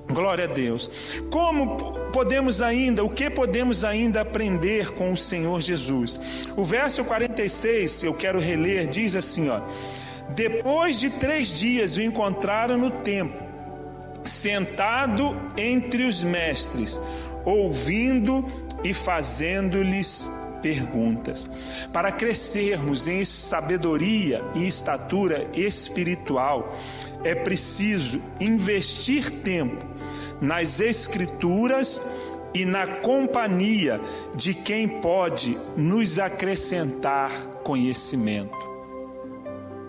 Glória 0.07 0.45
a 0.45 0.47
Deus. 0.47 0.89
Como 1.31 1.77
podemos 2.11 2.61
ainda, 2.61 3.03
o 3.03 3.09
que 3.09 3.29
podemos 3.29 3.83
ainda 3.83 4.21
aprender 4.21 4.91
com 4.91 5.11
o 5.11 5.17
Senhor 5.17 5.59
Jesus? 5.59 6.19
O 6.55 6.63
verso 6.63 7.03
46, 7.03 8.03
eu 8.03 8.13
quero 8.13 8.39
reler, 8.39 8.87
diz 8.87 9.15
assim: 9.15 9.49
ó, 9.49 9.61
Depois 10.29 10.99
de 10.99 11.09
três 11.09 11.57
dias 11.57 11.97
o 11.97 12.01
encontraram 12.01 12.77
no 12.77 12.91
templo, 12.91 13.45
sentado 14.23 15.35
entre 15.57 16.03
os 16.03 16.23
mestres, 16.23 17.01
ouvindo 17.43 18.45
e 18.83 18.93
fazendo-lhes 18.93 20.29
perguntas. 20.61 21.49
Para 21.91 22.11
crescermos 22.11 23.07
em 23.07 23.25
sabedoria 23.25 24.43
e 24.53 24.67
estatura 24.67 25.47
espiritual, 25.53 26.75
é 27.23 27.33
preciso 27.33 28.21
investir 28.39 29.31
tempo 29.41 29.94
nas 30.41 30.79
Escrituras 30.79 32.01
e 32.53 32.65
na 32.65 32.87
companhia 32.87 33.99
de 34.35 34.53
quem 34.53 34.87
pode 34.87 35.57
nos 35.75 36.19
acrescentar 36.19 37.31
conhecimento. 37.63 38.55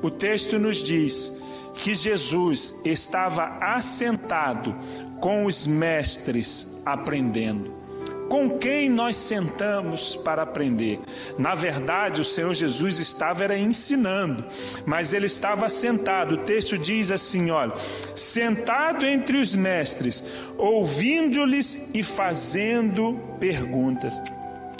O 0.03 0.11
texto 0.11 0.59
nos 0.59 0.79
diz 0.79 1.33
que 1.75 1.95
Jesus 1.95 2.81
estava 2.85 3.57
assentado 3.61 4.75
com 5.21 5.47
os 5.47 5.67
mestres 5.67 6.81
aprendendo 6.85 7.86
com 8.29 8.51
quem 8.51 8.89
nós 8.89 9.17
sentamos 9.17 10.17
para 10.17 10.43
aprender. 10.43 11.01
Na 11.39 11.55
verdade, 11.55 12.21
o 12.21 12.25
Senhor 12.25 12.55
Jesus 12.55 12.99
estava 12.99 13.45
era 13.45 13.59
ensinando, 13.59 14.45
mas 14.85 15.13
ele 15.13 15.27
estava 15.27 15.69
sentado. 15.69 16.35
O 16.35 16.39
texto 16.39 16.77
diz 16.77 17.11
assim, 17.11 17.51
olha, 17.51 17.73
sentado 18.15 19.07
entre 19.07 19.37
os 19.39 19.55
mestres, 19.55 20.25
ouvindo-lhes 20.57 21.89
e 21.95 22.03
fazendo 22.03 23.15
perguntas. 23.39 24.21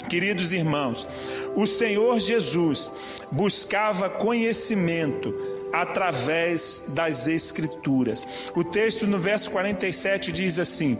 Queridos 0.09 0.53
irmãos, 0.53 1.07
o 1.55 1.67
Senhor 1.67 2.19
Jesus 2.19 2.91
buscava 3.31 4.09
conhecimento 4.09 5.56
através 5.71 6.85
das 6.89 7.27
Escrituras. 7.27 8.25
O 8.55 8.63
texto 8.63 9.05
no 9.05 9.17
verso 9.17 9.51
47 9.51 10.31
diz 10.31 10.59
assim: 10.59 10.97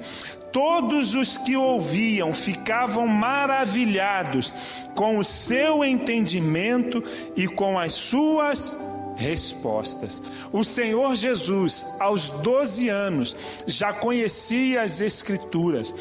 Todos 0.51 1.15
os 1.15 1.37
que 1.37 1.55
ouviam 1.55 2.33
ficavam 2.33 3.07
maravilhados 3.07 4.53
com 4.95 5.17
o 5.17 5.23
seu 5.23 5.83
entendimento 5.83 7.03
e 7.35 7.47
com 7.47 7.77
as 7.77 7.93
suas 7.93 8.77
respostas. 9.17 10.21
O 10.51 10.63
Senhor 10.63 11.15
Jesus, 11.15 11.85
aos 11.99 12.29
12 12.29 12.87
anos, 12.87 13.35
já 13.65 13.91
conhecia 13.91 14.83
as 14.83 15.01
Escrituras. 15.01 15.93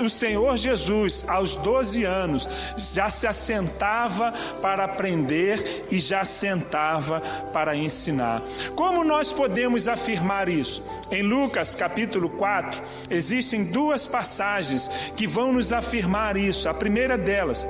O 0.00 0.08
Senhor 0.08 0.56
Jesus, 0.56 1.24
aos 1.28 1.54
12 1.56 2.04
anos, 2.04 2.48
já 2.76 3.08
se 3.08 3.26
assentava 3.26 4.30
para 4.60 4.84
aprender 4.84 5.86
e 5.90 5.98
já 5.98 6.24
sentava 6.24 7.20
para 7.52 7.76
ensinar. 7.76 8.42
Como 8.74 9.04
nós 9.04 9.32
podemos 9.32 9.86
afirmar 9.88 10.48
isso? 10.48 10.82
Em 11.10 11.22
Lucas 11.22 11.74
capítulo 11.74 12.28
4, 12.30 12.82
existem 13.08 13.64
duas 13.64 14.06
passagens 14.06 14.88
que 15.16 15.26
vão 15.26 15.52
nos 15.52 15.72
afirmar 15.72 16.36
isso. 16.36 16.68
A 16.68 16.74
primeira 16.74 17.16
delas, 17.16 17.66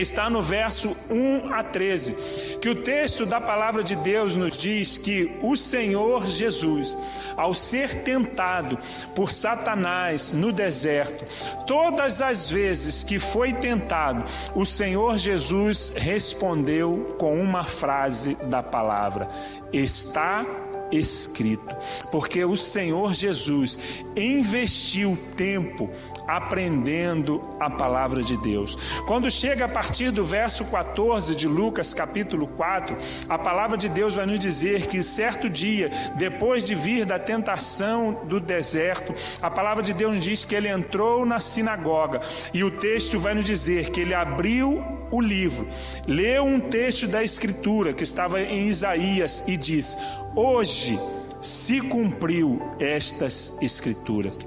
está 0.00 0.30
no 0.30 0.42
verso 0.42 0.96
1 1.10 1.52
a 1.52 1.62
13, 1.62 2.58
que 2.60 2.68
o 2.68 2.82
texto 2.82 3.26
da 3.26 3.40
palavra 3.40 3.82
de 3.82 3.96
Deus 3.96 4.36
nos 4.36 4.56
diz 4.56 4.98
que 4.98 5.36
o 5.42 5.56
Senhor 5.56 6.26
Jesus, 6.26 6.96
ao 7.36 7.54
ser 7.54 8.02
tentado 8.02 8.78
por 9.14 9.32
Satanás 9.32 10.32
no 10.32 10.52
deserto, 10.52 11.24
todas 11.66 12.22
as 12.22 12.50
vezes 12.50 13.02
que 13.02 13.18
foi 13.18 13.52
tentado, 13.52 14.24
o 14.54 14.64
Senhor 14.64 15.18
Jesus 15.18 15.92
respondeu 15.96 17.16
com 17.18 17.40
uma 17.40 17.64
frase 17.64 18.34
da 18.44 18.62
palavra: 18.62 19.28
Está 19.72 20.46
escrito, 20.90 21.76
porque 22.10 22.44
o 22.44 22.56
Senhor 22.56 23.14
Jesus 23.14 23.78
investiu 24.16 25.18
tempo 25.36 25.90
aprendendo 26.28 27.42
a 27.58 27.70
palavra 27.70 28.22
de 28.22 28.36
Deus. 28.36 28.76
Quando 29.06 29.30
chega 29.30 29.64
a 29.64 29.68
partir 29.68 30.10
do 30.10 30.22
verso 30.22 30.66
14 30.66 31.34
de 31.34 31.48
Lucas, 31.48 31.94
capítulo 31.94 32.46
4, 32.46 32.94
a 33.26 33.38
palavra 33.38 33.78
de 33.78 33.88
Deus 33.88 34.14
vai 34.14 34.26
nos 34.26 34.38
dizer 34.38 34.88
que 34.88 35.02
certo 35.02 35.48
dia, 35.48 35.88
depois 36.16 36.62
de 36.62 36.74
vir 36.74 37.06
da 37.06 37.18
tentação 37.18 38.26
do 38.26 38.38
deserto, 38.38 39.14
a 39.40 39.50
palavra 39.50 39.82
de 39.82 39.94
Deus 39.94 40.16
nos 40.16 40.24
diz 40.24 40.44
que 40.44 40.54
ele 40.54 40.68
entrou 40.68 41.24
na 41.24 41.40
sinagoga 41.40 42.20
e 42.52 42.62
o 42.62 42.70
texto 42.70 43.18
vai 43.18 43.34
nos 43.34 43.46
dizer 43.46 43.88
que 43.90 44.02
ele 44.02 44.12
abriu 44.12 44.84
o 45.10 45.22
livro, 45.22 45.66
leu 46.06 46.44
um 46.44 46.60
texto 46.60 47.08
da 47.08 47.22
Escritura 47.22 47.94
que 47.94 48.02
estava 48.02 48.42
em 48.42 48.68
Isaías 48.68 49.42
e 49.46 49.56
diz: 49.56 49.96
Hoje 50.36 51.00
se 51.40 51.80
cumpriu 51.80 52.60
estas 52.78 53.56
Escrituras 53.62 54.38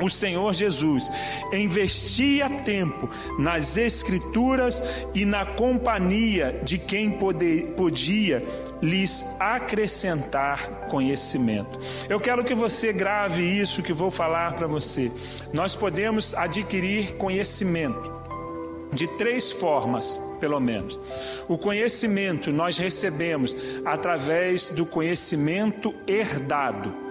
o 0.00 0.08
Senhor 0.08 0.52
Jesus 0.52 1.10
investia 1.52 2.48
tempo 2.48 3.08
nas 3.38 3.76
Escrituras 3.76 4.82
e 5.14 5.24
na 5.24 5.46
companhia 5.46 6.60
de 6.62 6.78
quem 6.78 7.12
poder, 7.12 7.74
podia 7.76 8.42
lhes 8.82 9.24
acrescentar 9.38 10.88
conhecimento. 10.88 11.78
Eu 12.08 12.20
quero 12.20 12.44
que 12.44 12.54
você 12.54 12.92
grave 12.92 13.42
isso 13.42 13.82
que 13.82 13.92
vou 13.92 14.10
falar 14.10 14.54
para 14.54 14.66
você. 14.66 15.10
Nós 15.52 15.74
podemos 15.74 16.34
adquirir 16.34 17.14
conhecimento 17.16 18.12
de 18.92 19.06
três 19.16 19.50
formas, 19.50 20.22
pelo 20.38 20.60
menos. 20.60 20.98
O 21.48 21.58
conhecimento 21.58 22.52
nós 22.52 22.78
recebemos 22.78 23.56
através 23.84 24.68
do 24.70 24.86
conhecimento 24.86 25.94
herdado. 26.06 27.03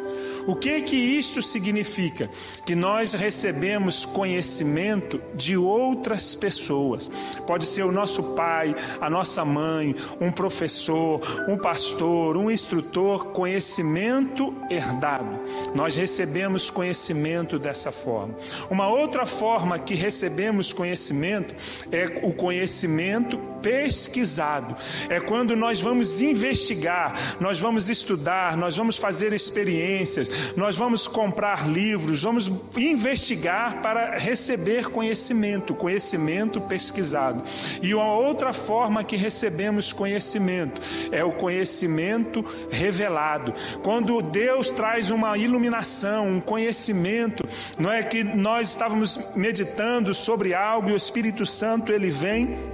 O 0.46 0.56
que 0.56 0.82
que 0.82 0.96
isto 0.96 1.42
significa? 1.42 2.30
Que 2.66 2.76
nós 2.76 3.14
recebemos 3.14 4.06
conhecimento 4.06 5.22
de 5.34 5.56
outras 5.56 6.36
pessoas. 6.36 7.10
Pode 7.48 7.66
ser 7.66 7.84
o 7.84 7.92
nosso 7.92 8.24
pai, 8.36 8.76
a 9.00 9.10
nossa 9.10 9.46
mãe, 9.46 9.96
um 10.20 10.32
professor, 10.32 11.22
um 11.48 11.58
pastor, 11.58 12.36
um 12.36 12.52
instrutor, 12.52 13.28
conhecimento 13.28 14.54
herdado. 14.70 15.40
Nós 15.74 15.96
recebemos 15.96 16.70
conhecimento 16.70 17.58
dessa 17.58 17.92
forma. 17.92 18.36
Uma 18.70 18.88
outra 18.88 19.26
forma 19.26 19.80
que 19.80 19.96
recebemos 19.96 20.74
conhecimento 20.74 21.56
é 21.92 22.20
o 22.24 22.34
conhecimento 22.34 23.53
pesquisado. 23.64 24.76
É 25.10 25.20
quando 25.20 25.56
nós 25.56 25.80
vamos 25.82 26.22
investigar, 26.22 27.14
nós 27.40 27.60
vamos 27.60 27.90
estudar, 27.90 28.56
nós 28.58 28.76
vamos 28.76 28.98
fazer 28.98 29.34
experiências, 29.34 30.30
nós 30.56 30.76
vamos 30.76 31.08
comprar 31.08 31.68
livros, 31.68 32.22
vamos 32.22 32.52
investigar 32.78 33.82
para 33.82 34.18
receber 34.18 34.90
conhecimento, 34.90 35.74
conhecimento 35.74 36.60
pesquisado. 36.62 37.42
E 37.82 37.96
uma 37.96 38.14
outra 38.14 38.52
forma 38.52 39.04
que 39.04 39.16
recebemos 39.16 39.94
conhecimento 39.94 40.82
é 41.12 41.24
o 41.24 41.32
conhecimento 41.32 42.44
revelado. 42.70 43.54
Quando 43.82 44.22
Deus 44.22 44.70
traz 44.70 45.10
uma 45.10 45.38
iluminação, 45.38 46.28
um 46.28 46.42
conhecimento, 46.42 47.48
não 47.78 47.92
é 47.92 48.04
que 48.04 48.24
nós 48.24 48.70
estávamos 48.70 49.20
meditando 49.36 50.14
sobre 50.14 50.54
algo 50.54 50.90
e 50.90 50.94
o 50.94 50.98
Espírito 50.98 51.46
Santo 51.46 51.94
ele 51.94 52.10
vem 52.10 52.73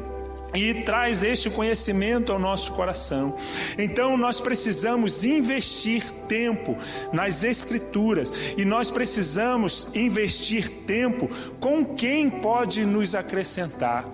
e 0.53 0.73
traz 0.83 1.23
este 1.23 1.49
conhecimento 1.49 2.31
ao 2.31 2.39
nosso 2.39 2.73
coração. 2.73 3.35
Então 3.77 4.17
nós 4.17 4.39
precisamos 4.39 5.23
investir 5.23 6.03
tempo 6.27 6.75
nas 7.13 7.43
Escrituras 7.43 8.31
e 8.57 8.65
nós 8.65 8.89
precisamos 8.89 9.89
investir 9.95 10.69
tempo 10.85 11.29
com 11.59 11.85
quem 11.85 12.29
pode 12.29 12.85
nos 12.85 13.15
acrescentar. 13.15 14.07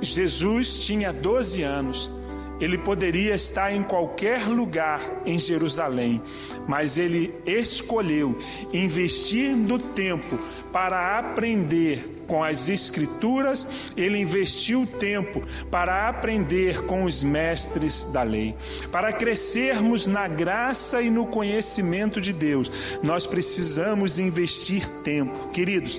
Jesus 0.00 0.78
tinha 0.78 1.12
12 1.12 1.62
anos. 1.62 2.10
Ele 2.58 2.78
poderia 2.78 3.34
estar 3.34 3.70
em 3.70 3.82
qualquer 3.82 4.46
lugar 4.46 5.00
em 5.26 5.38
Jerusalém, 5.38 6.22
mas 6.66 6.96
ele 6.96 7.34
escolheu 7.44 8.34
investir 8.72 9.54
no 9.54 9.78
tempo 9.78 10.38
para 10.76 11.18
aprender 11.18 12.24
com 12.26 12.44
as 12.44 12.68
Escrituras, 12.68 13.66
ele 13.96 14.18
investiu 14.18 14.86
tempo 14.86 15.40
para 15.70 16.06
aprender 16.06 16.84
com 16.84 17.04
os 17.04 17.22
mestres 17.22 18.04
da 18.04 18.22
lei. 18.22 18.54
Para 18.92 19.10
crescermos 19.10 20.06
na 20.06 20.28
graça 20.28 21.00
e 21.00 21.08
no 21.08 21.24
conhecimento 21.24 22.20
de 22.20 22.30
Deus, 22.30 22.70
nós 23.02 23.26
precisamos 23.26 24.18
investir 24.18 24.86
tempo. 25.02 25.48
Queridos, 25.48 25.98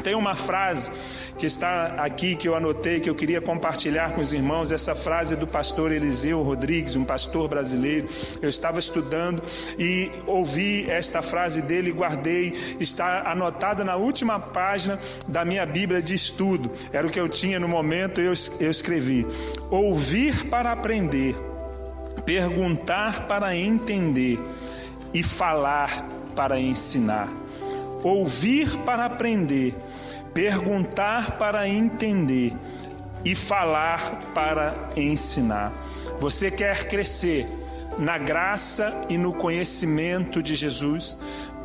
tem 0.00 0.14
uma 0.14 0.34
frase 0.34 0.90
que 1.38 1.46
está 1.46 1.94
aqui 2.04 2.36
que 2.36 2.46
eu 2.46 2.54
anotei 2.54 3.00
que 3.00 3.08
eu 3.08 3.14
queria 3.14 3.40
compartilhar 3.40 4.12
com 4.12 4.20
os 4.20 4.34
irmãos, 4.34 4.72
essa 4.72 4.94
frase 4.94 5.36
do 5.36 5.46
pastor 5.46 5.90
Eliseu 5.90 6.42
Rodrigues, 6.42 6.96
um 6.96 7.04
pastor 7.04 7.48
brasileiro. 7.48 8.08
Eu 8.42 8.48
estava 8.48 8.78
estudando 8.78 9.42
e 9.78 10.10
ouvi 10.26 10.88
esta 10.90 11.22
frase 11.22 11.62
dele 11.62 11.90
e 11.90 11.92
guardei, 11.92 12.52
está 12.78 13.30
anotada 13.30 13.82
na 13.84 13.96
última 13.96 14.38
página 14.38 14.98
da 15.26 15.44
minha 15.44 15.64
Bíblia 15.64 16.02
de 16.02 16.14
estudo. 16.14 16.70
Era 16.92 17.06
o 17.06 17.10
que 17.10 17.18
eu 17.18 17.28
tinha 17.28 17.58
no 17.58 17.68
momento, 17.68 18.20
eu, 18.20 18.34
eu 18.58 18.70
escrevi: 18.70 19.26
ouvir 19.70 20.46
para 20.48 20.72
aprender, 20.72 21.34
perguntar 22.26 23.26
para 23.26 23.56
entender 23.56 24.38
e 25.14 25.22
falar 25.22 26.06
para 26.36 26.60
ensinar. 26.60 27.39
Ouvir 28.02 28.76
para 28.78 29.04
aprender 29.04 29.76
perguntar 30.34 31.38
para 31.38 31.68
entender 31.68 32.54
e 33.24 33.34
falar 33.34 34.32
para 34.34 34.74
ensinar. 34.96 35.72
Você 36.18 36.50
quer 36.50 36.86
crescer 36.86 37.46
na 37.98 38.16
graça 38.16 39.06
e 39.08 39.18
no 39.18 39.32
conhecimento 39.32 40.42
de 40.42 40.54
Jesus? 40.54 41.18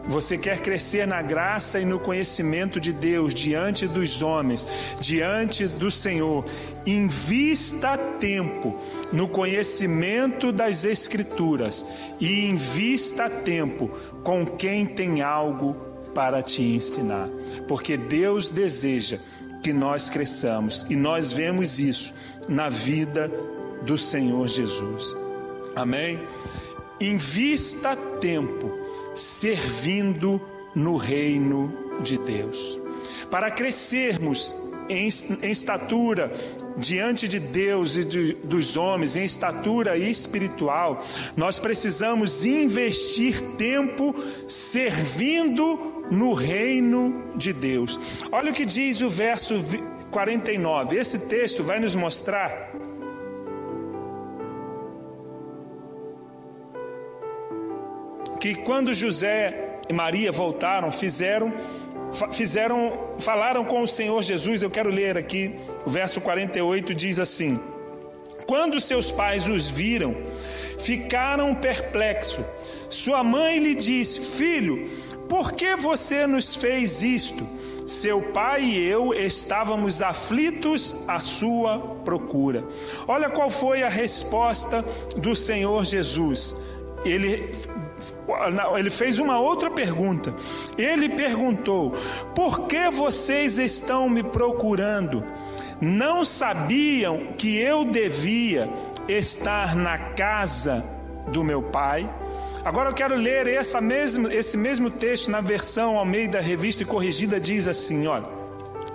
Você 0.08 0.38
quer 0.38 0.60
crescer 0.60 1.08
na 1.08 1.22
graça 1.22 1.80
e 1.80 1.86
no 1.86 2.00
conhecimento 2.00 2.80
de 2.80 2.94
Deus 2.94 3.34
diante 3.34 3.88
dos 3.88 4.22
homens, 4.22 4.68
diante 5.00 5.68
do 5.68 5.90
Senhor. 5.90 6.46
Invista 6.86 7.98
tempo 7.98 8.80
no 9.12 9.28
conhecimento 9.28 10.52
das 10.52 10.86
Escrituras 10.86 11.84
e 12.20 12.46
invista 12.46 13.28
tempo 13.28 13.90
com 14.24 14.46
quem 14.46 14.86
tem 14.86 15.24
algo 15.24 15.95
para 16.16 16.42
te 16.42 16.64
ensinar, 16.64 17.30
porque 17.68 17.98
Deus 17.98 18.50
deseja 18.50 19.20
que 19.62 19.74
nós 19.74 20.10
cresçamos 20.10 20.86
e 20.90 20.96
nós 20.96 21.34
vemos 21.34 21.78
isso 21.78 22.14
na 22.48 22.70
vida 22.70 23.30
do 23.82 23.98
Senhor 23.98 24.48
Jesus. 24.48 25.16
Amém? 25.76 26.22
Invista 27.02 27.96
tempo 27.96 28.72
servindo 29.14 30.42
no 30.74 30.96
reino 30.96 32.00
de 32.02 32.18
Deus. 32.18 32.80
Para 33.30 33.52
crescermos 33.52 34.56
em, 34.88 35.10
em 35.42 35.52
estatura 35.52 36.32
diante 36.78 37.28
de 37.28 37.40
Deus 37.40 37.98
e 37.98 38.04
de, 38.04 38.34
dos 38.34 38.78
homens, 38.78 39.16
em 39.16 39.24
estatura 39.24 39.98
espiritual, 39.98 41.04
nós 41.36 41.60
precisamos 41.60 42.46
investir 42.46 43.42
tempo 43.58 44.14
servindo 44.48 45.95
no 46.12 46.34
reino 46.34 47.32
de 47.36 47.52
Deus. 47.52 48.00
Olha 48.32 48.52
o 48.52 48.54
que 48.54 48.66
diz 48.66 49.02
o 49.02 49.10
verso 49.10 49.56
49. 50.12 50.98
Esse 50.98 51.20
texto 51.20 51.64
vai 51.64 51.80
nos 51.80 51.96
mostrar 51.96 52.72
que 58.40 58.56
quando 58.56 58.94
José 58.94 59.80
e 59.90 59.94
Maria 59.94 60.32
voltaram, 60.32 60.92
fizeram 60.92 61.54
fizeram, 62.32 63.16
falaram 63.20 63.66
com 63.66 63.82
o 63.82 63.88
Senhor 63.88 64.22
Jesus. 64.22 64.64
Eu 64.64 64.70
quero 64.70 64.90
ler 64.90 65.18
aqui, 65.18 65.56
o 65.86 65.90
verso 65.90 66.22
48 66.22 66.94
diz 66.94 67.20
assim: 67.20 67.60
Quando 68.46 68.80
seus 68.80 69.12
pais 69.12 69.48
os 69.48 69.70
viram, 69.70 70.16
ficaram 70.80 71.54
perplexos. 71.54 72.46
Sua 72.90 73.24
mãe 73.24 73.60
lhe 73.60 73.76
disse: 73.76 74.20
Filho, 74.22 74.90
por 75.28 75.54
que 75.54 75.76
você 75.76 76.28
nos 76.28 76.56
fez 76.56 77.04
isto? 77.04 77.48
Seu 77.86 78.20
pai 78.20 78.64
e 78.64 78.88
eu 78.88 79.14
estávamos 79.14 80.02
aflitos 80.02 80.96
à 81.08 81.20
sua 81.20 81.80
procura. 82.04 82.64
Olha 83.08 83.30
qual 83.30 83.50
foi 83.50 83.84
a 83.84 83.90
resposta 83.90 84.84
do 85.16 85.36
Senhor 85.36 85.86
Jesus. 85.86 86.58
Ele 87.04 87.52
ele 88.78 88.90
fez 88.90 89.20
uma 89.20 89.40
outra 89.40 89.70
pergunta. 89.70 90.34
Ele 90.78 91.10
perguntou: 91.10 91.92
Por 92.34 92.68
que 92.68 92.90
vocês 92.90 93.60
estão 93.60 94.10
me 94.10 94.24
procurando? 94.24 95.24
Não 95.80 96.26
sabiam 96.26 97.34
que 97.38 97.58
eu 97.58 97.86
devia 97.86 98.70
estar 99.08 99.76
na 99.76 99.98
casa 99.98 100.84
do 101.32 101.44
meu 101.44 101.62
pai? 101.62 102.10
Agora 102.66 102.90
eu 102.90 102.96
quero 102.96 103.14
ler 103.14 103.46
essa 103.46 103.80
mesmo, 103.80 104.28
esse 104.28 104.58
mesmo 104.58 104.90
texto 104.90 105.30
na 105.30 105.40
versão 105.40 106.00
ao 106.00 106.04
meio 106.04 106.28
da 106.32 106.40
revista 106.40 106.82
e 106.82 106.86
corrigida, 106.86 107.40
diz 107.40 107.68
assim: 107.68 108.08
olha. 108.08 108.26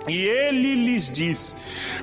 E 0.09 0.25
ele 0.25 0.75
lhes 0.75 1.09
disse: 1.09 1.55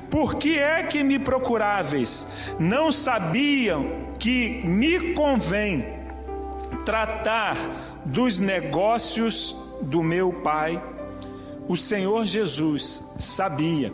Por 0.09 0.35
que 0.35 0.57
é 0.57 0.81
que 0.81 1.03
me 1.03 1.19
procuráveis? 1.19 2.27
Não 2.57 2.91
sabiam 2.91 3.85
que 4.17 4.63
me 4.65 5.13
convém 5.13 5.85
tratar 6.83 7.55
dos 8.03 8.39
negócios 8.39 9.55
do 9.79 10.01
meu 10.01 10.33
pai? 10.33 10.81
O 11.67 11.77
Senhor 11.77 12.25
Jesus 12.25 13.03
sabia 13.19 13.93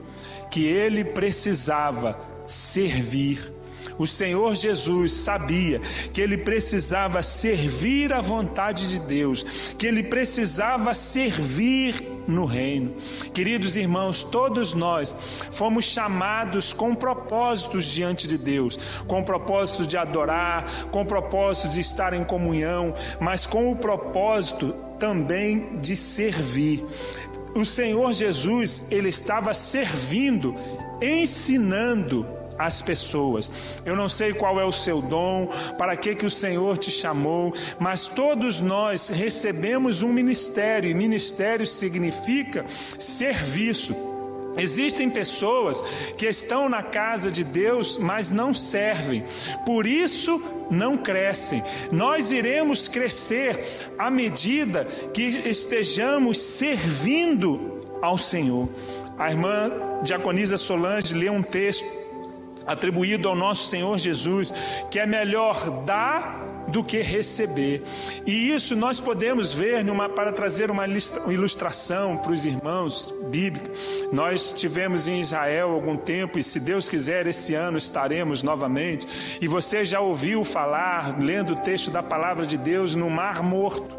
que 0.50 0.66
ele 0.66 1.04
precisava 1.04 2.18
servir 2.48 3.52
o 3.98 4.06
Senhor 4.06 4.56
Jesus 4.56 5.14
sabia 5.14 5.80
que 6.14 6.22
ele 6.22 6.38
precisava 6.38 7.22
servir 7.22 8.12
a 8.14 8.22
vontade 8.22 8.88
de 8.90 9.00
Deus, 9.00 9.44
que 9.78 9.88
ele 9.88 10.04
precisava 10.04 10.94
servir 10.94 12.16
no 12.28 12.46
reino. 12.46 12.96
Queridos 13.34 13.78
irmãos, 13.78 14.24
todos 14.24 14.74
nós 14.74 15.16
fomos 15.52 15.86
chamados 15.86 16.74
com 16.74 16.96
propósitos 16.96 17.86
diante 17.86 18.28
de 18.28 18.38
Deus, 18.38 18.78
com 19.08 19.20
o 19.20 19.26
propósito 19.26 19.86
de 19.86 19.98
adorar, 19.98 20.66
com 20.92 21.02
o 21.02 21.06
propósito 21.06 21.70
de 21.70 21.82
estar 21.82 22.14
em 22.14 22.24
comunhão, 22.24 22.94
mas 23.20 23.46
com 23.46 23.72
o 23.72 23.76
propósito 23.76 24.74
também 25.00 25.80
de 25.80 25.96
servir. 25.96 26.84
O 27.56 27.66
Senhor 27.66 28.12
Jesus, 28.12 28.84
ele 28.92 29.10
estava 29.10 29.54
servindo, 29.54 30.56
ensinando 31.02 32.35
as 32.58 32.82
pessoas. 32.82 33.52
Eu 33.86 33.96
não 33.96 34.10
sei 34.10 34.34
qual 34.34 34.60
é 34.60 34.66
o 34.66 34.72
seu 34.72 35.02
dom, 35.02 35.48
para 35.78 35.96
que 35.96 36.16
que 36.16 36.26
o 36.26 36.30
Senhor 36.30 36.78
te 36.78 36.92
chamou, 36.92 37.54
mas 37.80 38.08
todos 38.08 38.62
nós 38.62 39.10
recebemos 39.10 40.04
um 40.04 40.12
ministério, 40.12 40.90
e 40.90 40.94
ministério 40.94 41.66
significa 41.66 42.66
serviço. 42.98 43.96
Existem 44.58 45.10
pessoas 45.10 45.82
que 46.18 46.26
estão 46.26 46.70
na 46.70 46.82
casa 46.82 47.30
de 47.30 47.44
Deus, 47.44 47.98
mas 47.98 48.32
não 48.32 48.54
servem, 48.54 49.24
por 49.66 49.86
isso 49.86 50.42
não 50.72 50.98
crescem. 50.98 51.62
Nós 51.92 52.32
iremos 52.32 52.88
crescer 52.88 53.60
à 53.98 54.10
medida 54.10 54.86
que 55.14 55.24
estejamos 55.24 56.40
servindo 56.40 57.82
ao 58.02 58.18
Senhor. 58.18 58.70
A 59.18 59.30
irmã 59.30 59.72
Diaconisa 60.04 60.58
Solange 60.58 61.14
lê 61.14 61.30
um 61.30 61.42
texto 61.42 62.05
atribuído 62.66 63.30
ao 63.30 63.36
nosso 63.36 63.68
Senhor 63.68 63.98
Jesus, 63.98 64.54
que 64.90 65.00
é 65.00 65.06
melhor 65.06 65.84
dar 65.86 66.46
do 66.68 66.84
que 66.84 67.02
receber. 67.02 67.84
E 68.26 68.52
isso 68.52 68.76
nós 68.76 69.00
podemos 69.00 69.54
ver 69.54 69.84
numa, 69.84 70.10
para 70.10 70.32
trazer 70.32 70.72
uma 70.72 70.86
ilustração 70.88 72.18
para 72.18 72.32
os 72.32 72.46
irmãos 72.46 73.14
bíblica. 73.30 73.70
Nós 74.12 74.54
tivemos 74.54 75.08
em 75.08 75.20
Israel 75.20 75.72
algum 75.72 75.96
tempo 75.96 76.40
e 76.40 76.44
se 76.44 76.60
Deus 76.60 76.90
quiser 76.90 77.28
esse 77.28 77.54
ano 77.54 77.78
estaremos 77.78 78.44
novamente. 78.44 79.08
E 79.40 79.48
você 79.48 79.86
já 79.86 80.00
ouviu 80.00 80.44
falar, 80.44 81.20
lendo 81.20 81.54
o 81.54 81.58
texto 81.58 81.92
da 81.92 82.02
palavra 82.02 82.46
de 82.46 82.58
Deus, 82.58 82.96
no 82.96 83.10
Mar 83.10 83.44
Morto. 83.44 83.96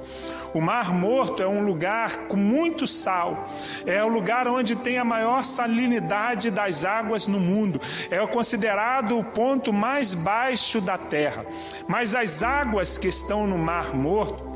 O 0.57 0.61
Mar 0.63 0.91
Morto 0.91 1.43
é 1.43 1.47
um 1.47 1.63
lugar 1.63 2.17
com 2.29 2.37
muito 2.39 2.87
sal, 2.87 3.47
é 3.85 4.03
o 4.03 4.09
lugar 4.09 4.49
onde 4.49 4.75
tem 4.75 4.97
a 4.97 5.05
maior 5.05 5.43
salinidade 5.43 6.51
das 6.51 6.83
águas 6.83 7.27
no 7.27 7.39
mundo, 7.39 7.79
é 8.11 8.27
considerado 8.27 9.19
o 9.19 9.23
ponto 9.23 9.71
mais 9.71 10.15
baixo 10.15 10.81
da 10.81 10.97
terra. 10.97 11.45
Mas 11.87 12.15
as 12.15 12.43
águas 12.43 12.97
que 12.97 13.07
estão 13.07 13.47
no 13.47 13.59
Mar 13.59 13.95
Morto, 13.95 14.47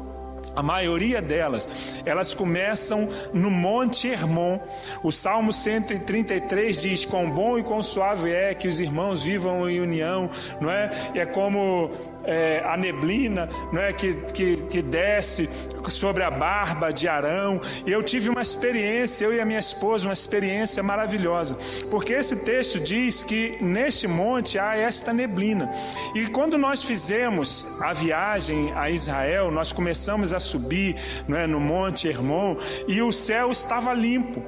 a 0.56 0.62
maioria 0.62 1.22
delas, 1.22 1.68
elas 2.04 2.34
começam 2.34 3.08
no 3.32 3.50
Monte 3.50 4.08
Hermon. 4.08 4.58
O 5.02 5.12
Salmo 5.12 5.52
133 5.52 6.80
diz: 6.80 7.04
Quão 7.04 7.30
bom 7.30 7.58
e 7.58 7.62
quão 7.62 7.82
suave 7.82 8.32
é 8.32 8.52
que 8.52 8.66
os 8.66 8.80
irmãos 8.80 9.22
vivam 9.22 9.68
em 9.68 9.80
união, 9.80 10.28
não 10.60 10.70
é? 10.70 10.90
É 11.14 11.26
como 11.26 11.90
é, 12.24 12.62
a 12.64 12.76
neblina 12.76 13.48
não 13.72 13.80
é, 13.80 13.92
que, 13.92 14.14
que, 14.32 14.56
que 14.68 14.82
desce 14.82 15.48
sobre 15.88 16.22
a 16.22 16.30
barba 16.30 16.92
de 16.92 17.08
Arão. 17.08 17.60
E 17.86 17.90
eu 17.90 18.02
tive 18.02 18.28
uma 18.28 18.42
experiência, 18.42 19.24
eu 19.24 19.34
e 19.34 19.40
a 19.40 19.44
minha 19.44 19.58
esposa, 19.58 20.06
uma 20.06 20.12
experiência 20.12 20.82
maravilhosa, 20.82 21.56
porque 21.90 22.12
esse 22.12 22.36
texto 22.36 22.78
diz 22.78 23.24
que 23.24 23.58
neste 23.60 24.06
monte 24.06 24.58
há 24.58 24.76
esta 24.76 25.12
neblina. 25.12 25.70
E 26.14 26.26
quando 26.28 26.56
nós 26.58 26.82
fizemos 26.82 27.66
a 27.80 27.92
viagem 27.92 28.72
a 28.74 28.90
Israel, 28.90 29.50
nós 29.50 29.72
começamos 29.72 30.32
a 30.32 30.38
subir 30.38 30.96
é, 31.28 31.46
no 31.46 31.60
Monte 31.60 32.08
Hermon 32.08 32.56
e 32.86 33.02
o 33.02 33.12
céu 33.12 33.50
estava 33.50 33.92
limpo. 33.92 34.42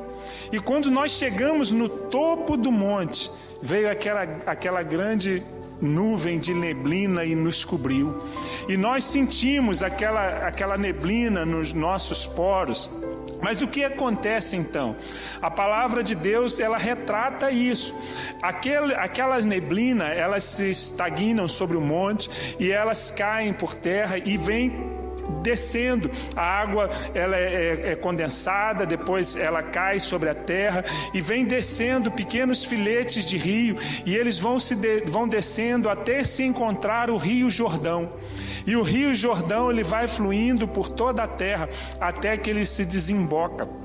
E 0.52 0.60
quando 0.60 0.90
nós 0.90 1.12
chegamos 1.12 1.72
no 1.72 1.88
topo 1.88 2.56
do 2.56 2.70
monte, 2.70 3.30
veio 3.62 3.90
aquela, 3.90 4.22
aquela 4.46 4.82
grande 4.82 5.42
nuvem 5.82 6.38
de 6.38 6.54
neblina 6.54 7.24
e 7.24 7.34
nos 7.34 7.64
cobriu. 7.64 8.22
E 8.68 8.76
nós 8.76 9.04
sentimos 9.04 9.82
aquela, 9.82 10.46
aquela 10.46 10.78
neblina 10.78 11.44
nos 11.44 11.72
nossos 11.72 12.26
poros. 12.26 12.88
Mas 13.42 13.60
o 13.60 13.66
que 13.66 13.82
acontece 13.82 14.56
então? 14.56 14.94
A 15.40 15.50
palavra 15.50 16.04
de 16.04 16.14
Deus 16.14 16.60
ela 16.60 16.78
retrata 16.78 17.50
isso. 17.50 17.92
Aquele, 18.40 18.94
aquelas 18.94 19.44
neblina 19.44 20.06
elas 20.08 20.44
se 20.44 20.70
estagnam 20.70 21.48
sobre 21.48 21.76
o 21.76 21.80
monte 21.80 22.30
e 22.60 22.70
elas 22.70 23.10
caem 23.10 23.52
por 23.52 23.74
terra 23.74 24.16
e 24.16 24.36
vêm 24.36 25.01
descendo. 25.42 26.10
A 26.34 26.42
água 26.42 26.88
ela 27.14 27.36
é, 27.36 27.40
é, 27.40 27.90
é, 27.92 27.96
condensada, 27.96 28.86
depois 28.86 29.36
ela 29.36 29.62
cai 29.62 29.98
sobre 29.98 30.28
a 30.28 30.34
terra 30.34 30.84
e 31.12 31.20
vem 31.20 31.44
descendo 31.44 32.10
pequenos 32.10 32.64
filetes 32.64 33.24
de 33.24 33.36
rio 33.36 33.76
e 34.04 34.16
eles 34.16 34.38
vão 34.38 34.58
se 34.58 34.74
de, 34.74 35.02
vão 35.02 35.26
descendo 35.26 35.88
até 35.88 36.24
se 36.24 36.42
encontrar 36.42 37.10
o 37.10 37.16
Rio 37.16 37.50
Jordão. 37.50 38.12
E 38.66 38.76
o 38.76 38.82
Rio 38.82 39.14
Jordão 39.14 39.70
ele 39.70 39.82
vai 39.82 40.06
fluindo 40.06 40.68
por 40.68 40.88
toda 40.88 41.24
a 41.24 41.28
terra 41.28 41.68
até 42.00 42.36
que 42.36 42.48
ele 42.48 42.64
se 42.64 42.84
desemboca 42.84 43.81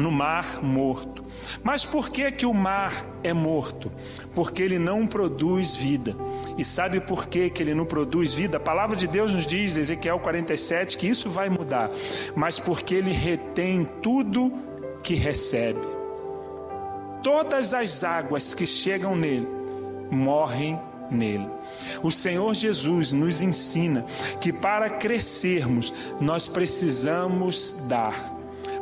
no 0.00 0.10
Mar 0.10 0.62
Morto. 0.62 1.24
Mas 1.62 1.84
por 1.84 2.10
que 2.10 2.30
que 2.30 2.46
o 2.46 2.54
mar 2.54 3.06
é 3.22 3.32
morto? 3.32 3.90
Porque 4.34 4.62
ele 4.62 4.78
não 4.78 5.06
produz 5.06 5.74
vida. 5.74 6.16
E 6.56 6.64
sabe 6.64 7.00
por 7.00 7.26
que 7.26 7.50
que 7.50 7.62
ele 7.62 7.74
não 7.74 7.84
produz 7.84 8.32
vida? 8.32 8.56
A 8.56 8.60
palavra 8.60 8.96
de 8.96 9.06
Deus 9.06 9.34
nos 9.34 9.46
diz, 9.46 9.76
Ezequiel 9.76 10.20
47, 10.20 10.96
que 10.96 11.06
isso 11.08 11.28
vai 11.30 11.48
mudar. 11.48 11.90
Mas 12.34 12.58
porque 12.58 12.94
ele 12.94 13.12
retém 13.12 13.84
tudo 14.02 14.52
que 15.02 15.14
recebe. 15.14 15.80
Todas 17.22 17.74
as 17.74 18.04
águas 18.04 18.54
que 18.54 18.66
chegam 18.66 19.14
nele 19.14 19.48
morrem 20.10 20.78
nele. 21.10 21.48
O 22.02 22.10
Senhor 22.10 22.54
Jesus 22.54 23.12
nos 23.12 23.42
ensina 23.42 24.04
que 24.40 24.52
para 24.52 24.88
crescermos 24.88 25.92
nós 26.20 26.48
precisamos 26.48 27.74
dar 27.86 28.39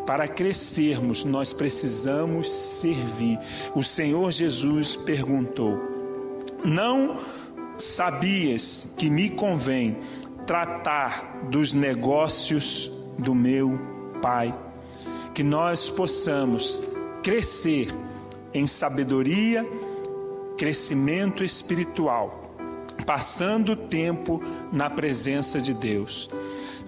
para 0.08 0.26
crescermos, 0.26 1.22
nós 1.22 1.52
precisamos 1.52 2.50
servir. 2.50 3.38
O 3.74 3.84
Senhor 3.84 4.32
Jesus 4.32 4.96
perguntou: 4.96 5.78
Não 6.64 7.18
sabias 7.76 8.88
que 8.96 9.10
me 9.10 9.28
convém 9.28 9.98
tratar 10.46 11.40
dos 11.50 11.74
negócios 11.74 12.90
do 13.18 13.34
meu 13.34 13.78
Pai? 14.22 14.58
Que 15.34 15.42
nós 15.42 15.90
possamos 15.90 16.88
crescer 17.22 17.88
em 18.54 18.66
sabedoria, 18.66 19.62
crescimento 20.56 21.44
espiritual, 21.44 22.54
passando 23.04 23.76
tempo 23.76 24.42
na 24.72 24.88
presença 24.88 25.60
de 25.60 25.74
Deus 25.74 26.30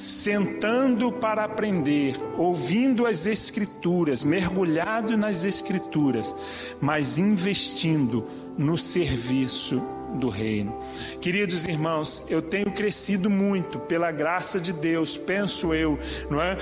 sentando 0.01 1.13
para 1.13 1.45
aprender, 1.45 2.17
ouvindo 2.37 3.07
as 3.07 3.27
Escrituras, 3.27 4.25
mergulhado 4.25 5.17
nas 5.17 5.45
Escrituras, 5.45 6.35
mas 6.81 7.19
investindo 7.19 8.27
no 8.57 8.79
serviço 8.79 9.83
do 10.15 10.29
reino. 10.29 10.75
Queridos 11.21 11.67
irmãos, 11.67 12.25
eu 12.29 12.41
tenho 12.43 12.71
crescido 12.73 13.31
muito 13.31 13.79
pela 13.79 14.11
graça 14.11 14.59
de 14.59 14.73
Deus, 14.73 15.17
penso 15.17 15.73
eu, 15.73 15.99
não 16.29 16.41
é? 16.43 16.57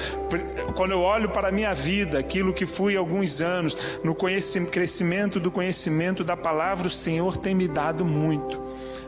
Quando 0.75 0.91
eu 0.91 1.01
olho 1.01 1.31
para 1.31 1.49
a 1.49 1.53
minha 1.53 1.73
vida, 1.73 2.19
aquilo 2.19 2.53
que 2.53 2.67
fui 2.67 2.97
alguns 2.97 3.41
anos, 3.41 3.77
no 4.05 4.15
crescimento 4.15 5.41
do 5.41 5.51
conhecimento 5.51 6.23
da 6.25 6.37
palavra, 6.37 6.89
o 6.89 6.91
Senhor 6.91 7.37
tem 7.37 7.55
me 7.55 7.69
dado 7.69 8.05
muito. 8.05 8.61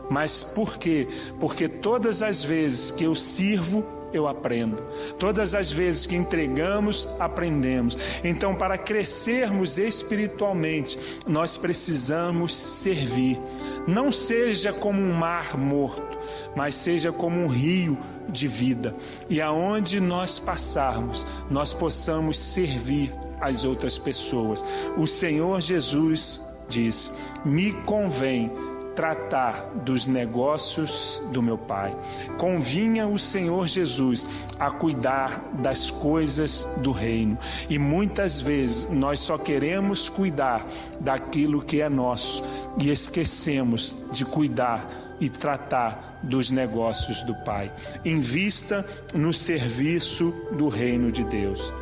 Mas 0.09 0.43
por 0.43 0.77
quê? 0.77 1.07
Porque 1.39 1.67
todas 1.67 2.23
as 2.23 2.43
vezes 2.43 2.91
que 2.91 3.03
eu 3.03 3.13
sirvo 3.13 4.00
eu 4.13 4.27
aprendo. 4.27 4.83
Todas 5.17 5.55
as 5.55 5.71
vezes 5.71 6.05
que 6.05 6.15
entregamos, 6.15 7.07
aprendemos. 7.19 7.97
Então, 8.23 8.55
para 8.55 8.77
crescermos 8.77 9.77
espiritualmente, 9.77 10.99
nós 11.27 11.57
precisamos 11.57 12.55
servir. 12.55 13.39
Não 13.87 14.11
seja 14.11 14.71
como 14.71 15.01
um 15.01 15.13
mar 15.13 15.57
morto, 15.57 16.17
mas 16.55 16.75
seja 16.75 17.11
como 17.11 17.39
um 17.39 17.47
rio 17.47 17.97
de 18.29 18.47
vida. 18.47 18.95
E 19.29 19.41
aonde 19.41 19.99
nós 19.99 20.39
passarmos, 20.39 21.25
nós 21.49 21.73
possamos 21.73 22.37
servir 22.37 23.13
as 23.39 23.65
outras 23.65 23.97
pessoas. 23.97 24.63
O 24.97 25.07
Senhor 25.07 25.59
Jesus 25.61 26.45
diz: 26.69 27.13
Me 27.43 27.73
convém 27.83 28.51
tratar 28.95 29.71
dos 29.83 30.05
negócios 30.07 31.21
do 31.31 31.41
meu 31.41 31.57
Pai. 31.57 31.95
Convinha 32.37 33.07
o 33.07 33.17
Senhor 33.17 33.67
Jesus 33.67 34.27
a 34.59 34.69
cuidar 34.69 35.43
das 35.61 35.89
coisas 35.89 36.65
do 36.77 36.91
reino. 36.91 37.37
E 37.69 37.77
muitas 37.77 38.41
vezes 38.41 38.89
nós 38.89 39.19
só 39.19 39.37
queremos 39.37 40.09
cuidar 40.09 40.65
daquilo 40.99 41.61
que 41.61 41.81
é 41.81 41.89
nosso 41.89 42.43
e 42.77 42.89
esquecemos 42.89 43.95
de 44.11 44.25
cuidar 44.25 44.87
e 45.19 45.29
tratar 45.29 46.19
dos 46.23 46.51
negócios 46.51 47.23
do 47.23 47.35
Pai. 47.35 47.71
Invista 48.03 48.85
no 49.13 49.33
serviço 49.33 50.33
do 50.53 50.67
reino 50.67 51.11
de 51.11 51.23
Deus. 51.23 51.73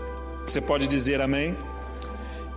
Você 0.45 0.59
pode 0.59 0.87
dizer 0.87 1.21
amém? 1.21 1.55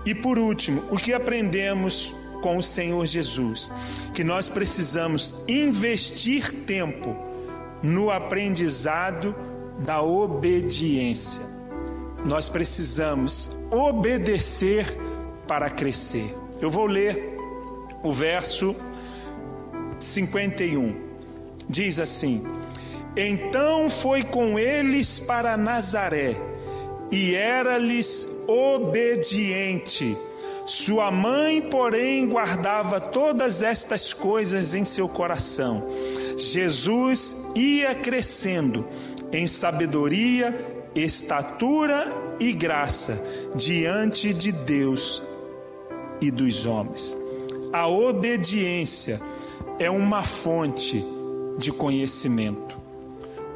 E 0.04 0.14
por 0.14 0.38
último, 0.38 0.82
o 0.90 0.96
que 0.96 1.12
aprendemos 1.12 2.14
com 2.42 2.59
o 2.59 2.62
Senhor 2.62 3.07
Jesus? 3.07 3.72
Que 4.12 4.22
nós 4.22 4.50
precisamos 4.50 5.42
investir 5.48 6.52
tempo 6.66 7.16
no 7.83 8.11
aprendizado 8.11 9.35
da 9.78 10.02
obediência. 10.02 11.42
Nós 12.24 12.48
precisamos 12.48 13.57
obedecer 13.70 14.87
para 15.48 15.70
crescer. 15.70 16.37
Eu 16.61 16.70
vou 16.70 16.87
ler 16.87 17.37
o 18.02 18.12
verso 18.12 18.76
51. 19.98 20.94
Diz 21.68 21.98
assim: 21.98 22.44
Então 23.16 23.88
foi 23.88 24.22
com 24.22 24.59
eles 24.59 25.18
para 25.18 25.57
Nazaré 25.57 26.37
e 27.11 27.35
era-lhes 27.35 28.44
obediente. 28.46 30.16
Sua 30.64 31.11
mãe, 31.11 31.61
porém, 31.61 32.29
guardava 32.29 33.01
todas 33.01 33.62
estas 33.62 34.12
coisas 34.12 34.75
em 34.75 34.85
seu 34.85 35.09
coração. 35.09 35.88
Jesus 36.37 37.37
ia 37.55 37.94
crescendo 37.94 38.87
em 39.33 39.46
sabedoria, 39.46 40.55
estatura 40.94 42.12
e 42.38 42.53
graça 42.53 43.20
diante 43.55 44.33
de 44.33 44.53
Deus 44.53 45.22
e 46.20 46.31
dos 46.31 46.64
homens. 46.64 47.16
A 47.72 47.88
obediência 47.88 49.20
é 49.79 49.90
uma 49.90 50.22
fonte 50.22 51.05
de 51.59 51.72
conhecimento. 51.72 52.81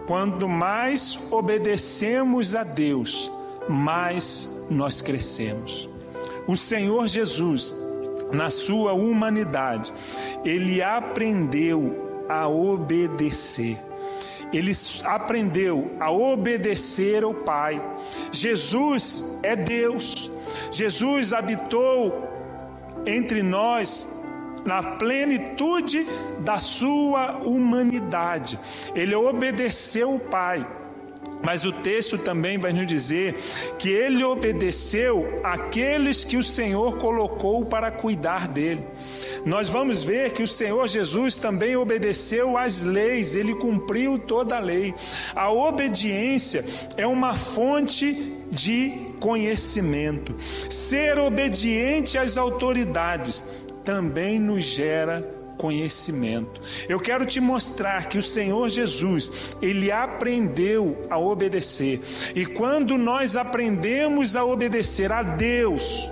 Quanto 0.07 0.49
mais 0.49 1.19
obedecemos 1.31 2.55
a 2.55 2.65
Deus, 2.65 3.31
mais 3.69 4.65
nós 4.71 5.01
crescemos. 5.01 5.89
O 6.47 6.57
Senhor 6.57 7.09
Jesus, 7.09 7.75
na 8.33 8.51
sua 8.51 8.93
humanidade, 8.93 9.93
ele 10.45 10.83
aprendeu 10.83 12.25
a 12.29 12.49
obedecer. 12.49 13.79
Ele 14.53 14.73
aprendeu 15.05 15.97
a 15.99 16.11
obedecer 16.11 17.25
ao 17.25 17.35
Pai. 17.35 17.83
Jesus 18.31 19.39
é 19.43 19.57
Deus. 19.57 20.31
Jesus 20.71 21.33
habitou 21.33 22.29
entre 23.05 23.43
nós 23.43 24.09
na 24.65 24.83
plenitude 24.83 26.07
da 26.41 26.59
sua 26.59 27.39
humanidade. 27.39 28.59
Ele 28.95 29.15
obedeceu 29.15 30.15
o 30.15 30.21
Pai. 30.21 30.67
Mas 31.43 31.65
o 31.65 31.71
texto 31.71 32.19
também 32.19 32.59
vai 32.59 32.73
nos 32.73 32.87
dizer 32.87 33.37
que 33.79 33.89
ele 33.89 34.25
obedeceu 34.25 35.41
aqueles 35.45 36.25
que 36.25 36.37
o 36.37 36.43
Senhor 36.43 36.99
colocou 36.99 37.65
para 37.65 37.91
cuidar 37.91 38.49
dele. 38.49 38.85
Nós 39.45 39.69
vamos 39.69 40.03
ver 40.03 40.33
que 40.33 40.43
o 40.43 40.47
Senhor 40.47 40.89
Jesus 40.89 41.39
também 41.39 41.77
obedeceu 41.77 42.59
às 42.59 42.83
leis, 42.83 43.37
ele 43.37 43.55
cumpriu 43.55 44.19
toda 44.19 44.57
a 44.57 44.61
lei. 44.61 44.93
A 45.35 45.51
obediência 45.51 46.65
é 46.97 47.07
uma 47.07 47.35
fonte 47.37 48.35
de 48.51 49.07
conhecimento. 49.21 50.35
Ser 50.69 51.19
obediente 51.19 52.19
às 52.19 52.37
autoridades 52.37 53.45
também 53.85 54.41
nos 54.41 54.65
gera 54.65 55.36
conhecimento. 55.57 56.61
Eu 56.89 57.01
quero 57.01 57.25
te 57.27 57.41
mostrar 57.41 58.07
que 58.07 58.19
o 58.19 58.23
Senhor 58.23 58.69
Jesus, 58.69 59.57
ele 59.61 59.91
aprendeu 59.91 60.97
a 61.11 61.19
obedecer. 61.19 62.01
E 62.35 62.47
quando 62.47 62.97
nós 62.97 63.37
aprendemos 63.37 64.37
a 64.37 64.45
obedecer 64.45 65.13
a 65.13 65.23
Deus, 65.23 66.11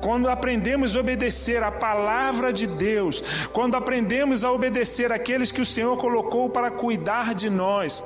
quando 0.00 0.28
aprendemos 0.28 0.96
a 0.96 1.00
obedecer 1.00 1.62
a 1.62 1.70
palavra 1.70 2.52
de 2.52 2.66
Deus, 2.66 3.22
quando 3.52 3.76
aprendemos 3.76 4.44
a 4.44 4.50
obedecer 4.50 5.12
aqueles 5.12 5.52
que 5.52 5.60
o 5.60 5.66
Senhor 5.66 5.96
colocou 5.96 6.50
para 6.50 6.70
cuidar 6.70 7.34
de 7.34 7.48
nós, 7.48 8.04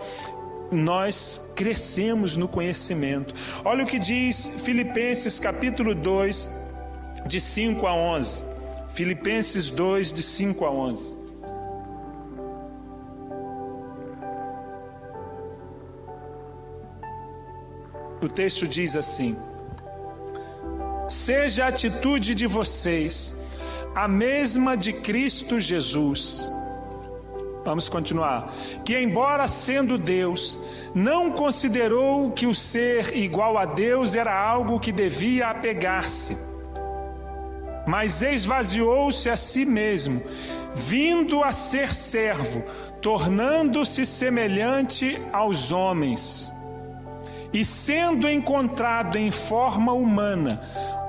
nós 0.70 1.40
crescemos 1.54 2.36
no 2.36 2.48
conhecimento. 2.48 3.34
Olha 3.64 3.84
o 3.84 3.86
que 3.86 3.98
diz 3.98 4.52
Filipenses 4.58 5.38
capítulo 5.38 5.94
2, 5.94 6.50
de 7.26 7.40
5 7.40 7.86
a 7.86 7.94
11. 7.94 8.55
Filipenses 8.96 9.68
2, 9.68 10.10
de 10.10 10.22
5 10.22 10.64
a 10.64 10.70
11. 10.70 11.14
O 18.22 18.28
texto 18.30 18.66
diz 18.66 18.96
assim: 18.96 19.36
Seja 21.06 21.66
a 21.66 21.68
atitude 21.68 22.34
de 22.34 22.46
vocês 22.46 23.38
a 23.94 24.08
mesma 24.08 24.78
de 24.78 24.94
Cristo 24.94 25.60
Jesus. 25.60 26.50
Vamos 27.66 27.90
continuar. 27.90 28.50
Que, 28.82 28.98
embora 28.98 29.46
sendo 29.46 29.98
Deus, 29.98 30.58
não 30.94 31.30
considerou 31.32 32.30
que 32.30 32.46
o 32.46 32.54
ser 32.54 33.14
igual 33.14 33.58
a 33.58 33.66
Deus 33.66 34.16
era 34.16 34.34
algo 34.34 34.80
que 34.80 34.90
devia 34.90 35.50
apegar-se 35.50 36.55
mas 37.86 38.22
esvaziou-se 38.22 39.30
a 39.30 39.36
si 39.36 39.64
mesmo, 39.64 40.22
vindo 40.74 41.42
a 41.42 41.52
ser 41.52 41.94
servo, 41.94 42.62
tornando-se 43.00 44.04
semelhante 44.04 45.18
aos 45.32 45.72
homens. 45.72 46.52
E 47.52 47.64
sendo 47.64 48.28
encontrado 48.28 49.16
em 49.16 49.30
forma 49.30 49.92
humana, 49.92 50.60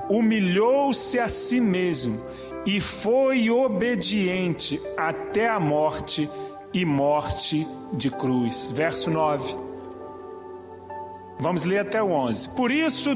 humilhou-se 0.08 1.18
a 1.18 1.28
si 1.28 1.60
mesmo 1.60 2.22
e 2.64 2.80
foi 2.80 3.50
obediente 3.50 4.80
até 4.96 5.48
a 5.48 5.58
morte 5.58 6.30
e 6.72 6.84
morte 6.84 7.66
de 7.92 8.10
cruz. 8.10 8.70
Verso 8.72 9.10
9. 9.10 9.56
Vamos 11.40 11.64
ler 11.64 11.78
até 11.80 12.02
o 12.02 12.10
11. 12.10 12.50
Por 12.50 12.70
isso 12.70 13.14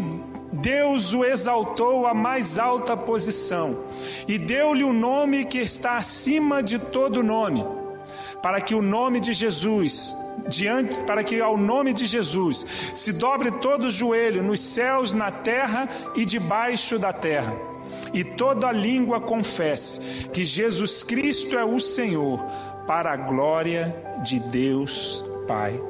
Deus 0.52 1.14
o 1.14 1.24
exaltou 1.24 2.06
à 2.06 2.12
mais 2.12 2.58
alta 2.58 2.94
posição 2.94 3.84
e 4.28 4.36
deu-lhe 4.36 4.84
o 4.84 4.88
um 4.88 4.92
nome 4.92 5.46
que 5.46 5.58
está 5.58 5.96
acima 5.96 6.62
de 6.62 6.78
todo 6.78 7.22
nome, 7.22 7.64
para 8.42 8.60
que 8.60 8.74
o 8.74 8.82
nome 8.82 9.18
de 9.18 9.32
Jesus, 9.32 10.14
diante, 10.46 11.02
para 11.04 11.24
que 11.24 11.40
ao 11.40 11.56
nome 11.56 11.94
de 11.94 12.04
Jesus 12.04 12.66
se 12.94 13.14
dobre 13.14 13.50
todo 13.50 13.84
o 13.84 13.90
joelho 13.90 14.42
nos 14.42 14.60
céus, 14.60 15.14
na 15.14 15.30
terra 15.30 15.88
e 16.14 16.24
debaixo 16.26 16.98
da 16.98 17.12
terra, 17.12 17.56
e 18.12 18.22
toda 18.22 18.70
língua 18.70 19.20
confesse 19.20 20.00
que 20.32 20.44
Jesus 20.44 21.02
Cristo 21.02 21.58
é 21.58 21.64
o 21.64 21.80
Senhor, 21.80 22.44
para 22.86 23.12
a 23.12 23.16
glória 23.16 23.94
de 24.22 24.38
Deus 24.38 25.24
Pai. 25.46 25.80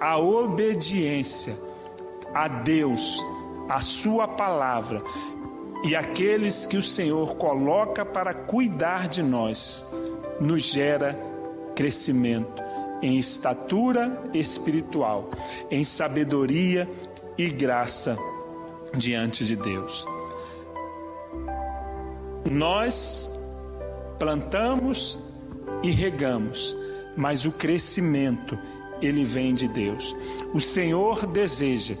A 0.00 0.18
obediência 0.18 1.56
a 2.34 2.48
Deus 2.48 3.24
a 3.68 3.80
Sua 3.80 4.28
palavra 4.28 5.02
e 5.84 5.94
aqueles 5.94 6.64
que 6.64 6.78
o 6.78 6.82
Senhor 6.82 7.36
coloca 7.36 8.04
para 8.04 8.32
cuidar 8.32 9.06
de 9.06 9.22
nós, 9.22 9.86
nos 10.40 10.62
gera 10.62 11.18
crescimento 11.74 12.62
em 13.02 13.18
estatura 13.18 14.30
espiritual, 14.32 15.28
em 15.70 15.84
sabedoria 15.84 16.88
e 17.36 17.50
graça 17.50 18.16
diante 18.96 19.44
de 19.44 19.56
Deus. 19.56 20.06
Nós 22.50 23.30
plantamos 24.18 25.20
e 25.82 25.90
regamos, 25.90 26.74
mas 27.14 27.44
o 27.44 27.52
crescimento 27.52 28.58
ele 29.00 29.24
vem 29.24 29.54
de 29.54 29.68
Deus. 29.68 30.14
O 30.52 30.60
Senhor 30.60 31.26
deseja 31.26 31.94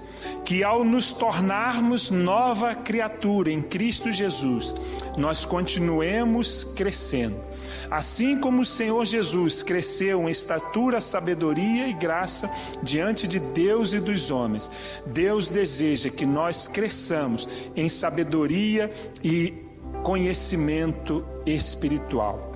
que, 0.44 0.62
ao 0.62 0.84
nos 0.84 1.12
tornarmos 1.12 2.10
nova 2.10 2.74
criatura 2.74 3.50
em 3.50 3.62
Cristo 3.62 4.12
Jesus, 4.12 4.74
nós 5.16 5.44
continuemos 5.44 6.64
crescendo. 6.64 7.36
Assim 7.90 8.38
como 8.38 8.62
o 8.62 8.64
Senhor 8.64 9.04
Jesus 9.04 9.62
cresceu 9.62 10.28
em 10.28 10.30
estatura, 10.30 11.00
sabedoria 11.00 11.86
e 11.86 11.92
graça 11.92 12.50
diante 12.82 13.26
de 13.26 13.38
Deus 13.38 13.92
e 13.92 14.00
dos 14.00 14.30
homens, 14.30 14.70
Deus 15.06 15.48
deseja 15.48 16.10
que 16.10 16.26
nós 16.26 16.66
cresçamos 16.66 17.48
em 17.76 17.88
sabedoria 17.88 18.90
e 19.22 19.54
conhecimento 20.02 21.24
espiritual. 21.46 22.53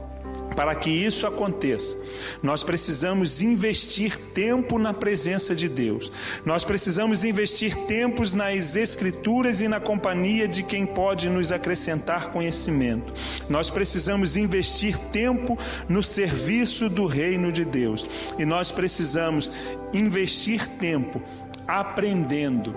Para 0.58 0.74
que 0.74 0.90
isso 0.90 1.24
aconteça, 1.24 1.96
nós 2.42 2.64
precisamos 2.64 3.40
investir 3.40 4.18
tempo 4.32 4.76
na 4.76 4.92
presença 4.92 5.54
de 5.54 5.68
Deus. 5.68 6.10
Nós 6.44 6.64
precisamos 6.64 7.22
investir 7.22 7.76
tempos 7.86 8.34
nas 8.34 8.74
Escrituras 8.74 9.60
e 9.60 9.68
na 9.68 9.78
companhia 9.78 10.48
de 10.48 10.64
quem 10.64 10.84
pode 10.84 11.28
nos 11.28 11.52
acrescentar 11.52 12.32
conhecimento. 12.32 13.14
Nós 13.48 13.70
precisamos 13.70 14.36
investir 14.36 14.98
tempo 15.12 15.56
no 15.88 16.02
serviço 16.02 16.88
do 16.88 17.06
reino 17.06 17.52
de 17.52 17.64
Deus. 17.64 18.04
E 18.36 18.44
nós 18.44 18.72
precisamos 18.72 19.52
investir 19.92 20.66
tempo 20.70 21.22
aprendendo 21.68 22.76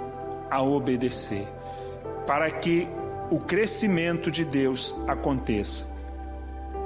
a 0.51 0.61
obedecer, 0.61 1.47
para 2.27 2.51
que 2.51 2.87
o 3.31 3.39
crescimento 3.39 4.29
de 4.29 4.45
Deus 4.45 4.95
aconteça. 5.07 5.90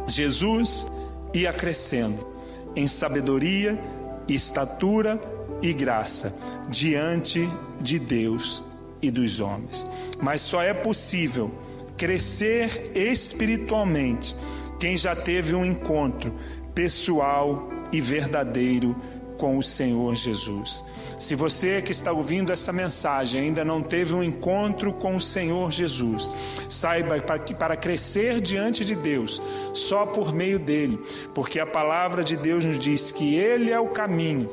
Jesus 0.07 0.87
ia 1.33 1.51
crescendo 1.51 2.27
em 2.75 2.87
sabedoria, 2.87 3.79
estatura 4.27 5.19
e 5.61 5.73
graça 5.73 6.37
diante 6.69 7.47
de 7.81 7.97
Deus 7.97 8.63
e 9.01 9.09
dos 9.09 9.39
homens. 9.39 9.87
Mas 10.21 10.41
só 10.41 10.61
é 10.61 10.73
possível 10.73 11.51
crescer 11.97 12.91
espiritualmente 12.93 14.35
quem 14.79 14.97
já 14.97 15.15
teve 15.15 15.55
um 15.55 15.65
encontro 15.65 16.33
pessoal 16.73 17.69
e 17.91 18.01
verdadeiro 18.01 18.95
com 19.37 19.57
o 19.57 19.63
Senhor 19.63 20.15
Jesus. 20.15 20.83
Se 21.17 21.35
você 21.35 21.81
que 21.81 21.91
está 21.91 22.11
ouvindo 22.11 22.51
essa 22.51 22.73
mensagem 22.73 23.41
ainda 23.41 23.63
não 23.63 23.81
teve 23.81 24.13
um 24.13 24.23
encontro 24.23 24.93
com 24.93 25.15
o 25.15 25.21
Senhor 25.21 25.71
Jesus, 25.71 26.31
saiba 26.67 27.19
que 27.39 27.53
para 27.53 27.77
crescer 27.77 28.41
diante 28.41 28.83
de 28.83 28.95
Deus, 28.95 29.41
só 29.73 30.05
por 30.05 30.33
meio 30.33 30.59
dele, 30.59 30.99
porque 31.33 31.59
a 31.59 31.65
palavra 31.65 32.23
de 32.23 32.35
Deus 32.35 32.65
nos 32.65 32.77
diz 32.77 33.11
que 33.11 33.35
ele 33.35 33.71
é 33.71 33.79
o 33.79 33.89
caminho, 33.89 34.49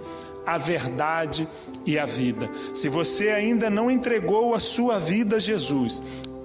a 0.47 0.59
verdade 0.59 1.49
e 1.85 1.99
a 1.99 2.05
vida. 2.05 2.49
Se 2.75 2.89
você 2.89 3.31
ainda 3.31 3.69
não 3.69 3.91
entregou 3.91 4.55
a 4.55 4.61
sua 4.61 4.99
vida 4.99 5.37
a 5.37 5.41
Jesus, 5.41 6.03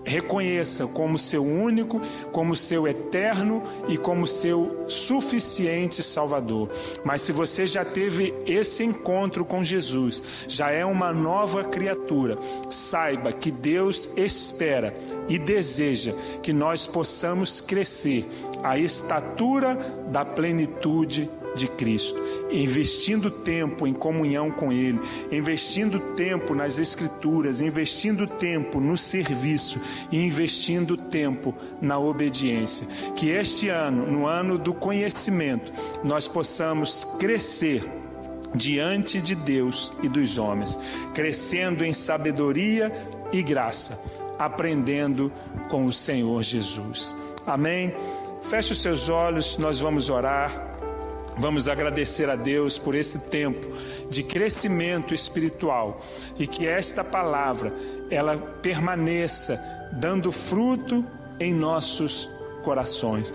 reconheça 0.08 0.88
como 0.88 1.18
seu 1.18 1.44
único, 1.44 2.02
como 2.32 2.56
seu 2.56 2.88
eterno 2.88 3.62
e 3.90 3.98
como 3.98 4.26
seu 4.26 4.86
suficiente 4.88 6.02
Salvador. 6.02 6.72
Mas 7.04 7.22
se 7.22 7.34
você 7.34 7.68
já 7.68 7.84
teve 7.84 8.34
esse 8.46 8.84
encontro 8.84 9.44
com 9.44 9.64
Jesus, 9.64 10.24
já 10.48 10.72
é 10.72 10.86
uma 10.86 11.14
nova 11.14 11.66
criatura, 11.66 12.38
saiba 12.70 13.34
que 13.34 13.52
Deus 13.52 14.10
espera 14.16 14.96
e 15.28 15.38
deseja 15.38 16.14
que 16.42 16.54
nós 16.54 16.88
possamos 16.88 17.60
crescer 17.60 18.26
à 18.64 18.78
estatura 18.78 19.76
da 20.10 20.24
plenitude 20.24 21.30
de 21.58 21.68
Cristo, 21.68 22.20
investindo 22.52 23.30
tempo 23.30 23.86
em 23.86 23.94
comunhão 23.94 24.50
com 24.52 24.72
Ele, 24.72 25.00
investindo 25.32 26.00
tempo 26.16 26.54
nas 26.54 26.80
Escrituras, 26.80 27.60
investindo 27.60 28.28
tempo 28.28 28.80
no 28.80 28.98
serviço 28.98 29.82
e 30.12 30.24
investindo 30.24 30.96
tempo 30.96 31.54
na 31.82 32.00
obediência. 32.00 32.88
Que 33.16 33.30
este 33.30 33.70
ano, 33.70 34.10
no 34.10 34.28
ano 34.28 34.58
do 34.58 34.74
conhecimento, 34.74 35.72
nós 36.04 36.28
possamos 36.28 37.04
crescer 37.20 37.84
diante 38.56 39.22
de 39.22 39.36
Deus 39.36 39.94
e 40.02 40.08
dos 40.08 40.38
homens, 40.38 40.80
crescendo 41.14 41.84
em 41.84 41.94
sabedoria 41.94 42.92
e 43.32 43.42
graça, 43.44 44.02
aprendendo 44.40 45.32
com 45.70 45.86
o 45.86 45.92
Senhor 45.92 46.42
Jesus. 46.44 47.16
Amém. 47.46 47.94
Feche 48.42 48.72
os 48.72 48.82
seus 48.82 49.10
olhos, 49.10 49.58
nós 49.58 49.80
vamos 49.80 50.10
orar. 50.10 50.67
Vamos 51.38 51.70
agradecer 51.70 52.30
a 52.30 52.36
Deus 52.36 52.80
por 52.80 52.96
esse 52.96 53.20
tempo 53.30 53.68
de 54.10 54.24
crescimento 54.24 55.14
espiritual 55.14 56.02
e 56.38 56.48
que 56.48 56.68
esta 56.68 57.04
palavra 57.04 57.72
ela 58.10 58.38
permaneça 58.38 59.62
dando 59.94 60.32
fruto 60.32 61.06
em 61.40 61.54
nossos 61.54 62.30
corações. 62.64 63.34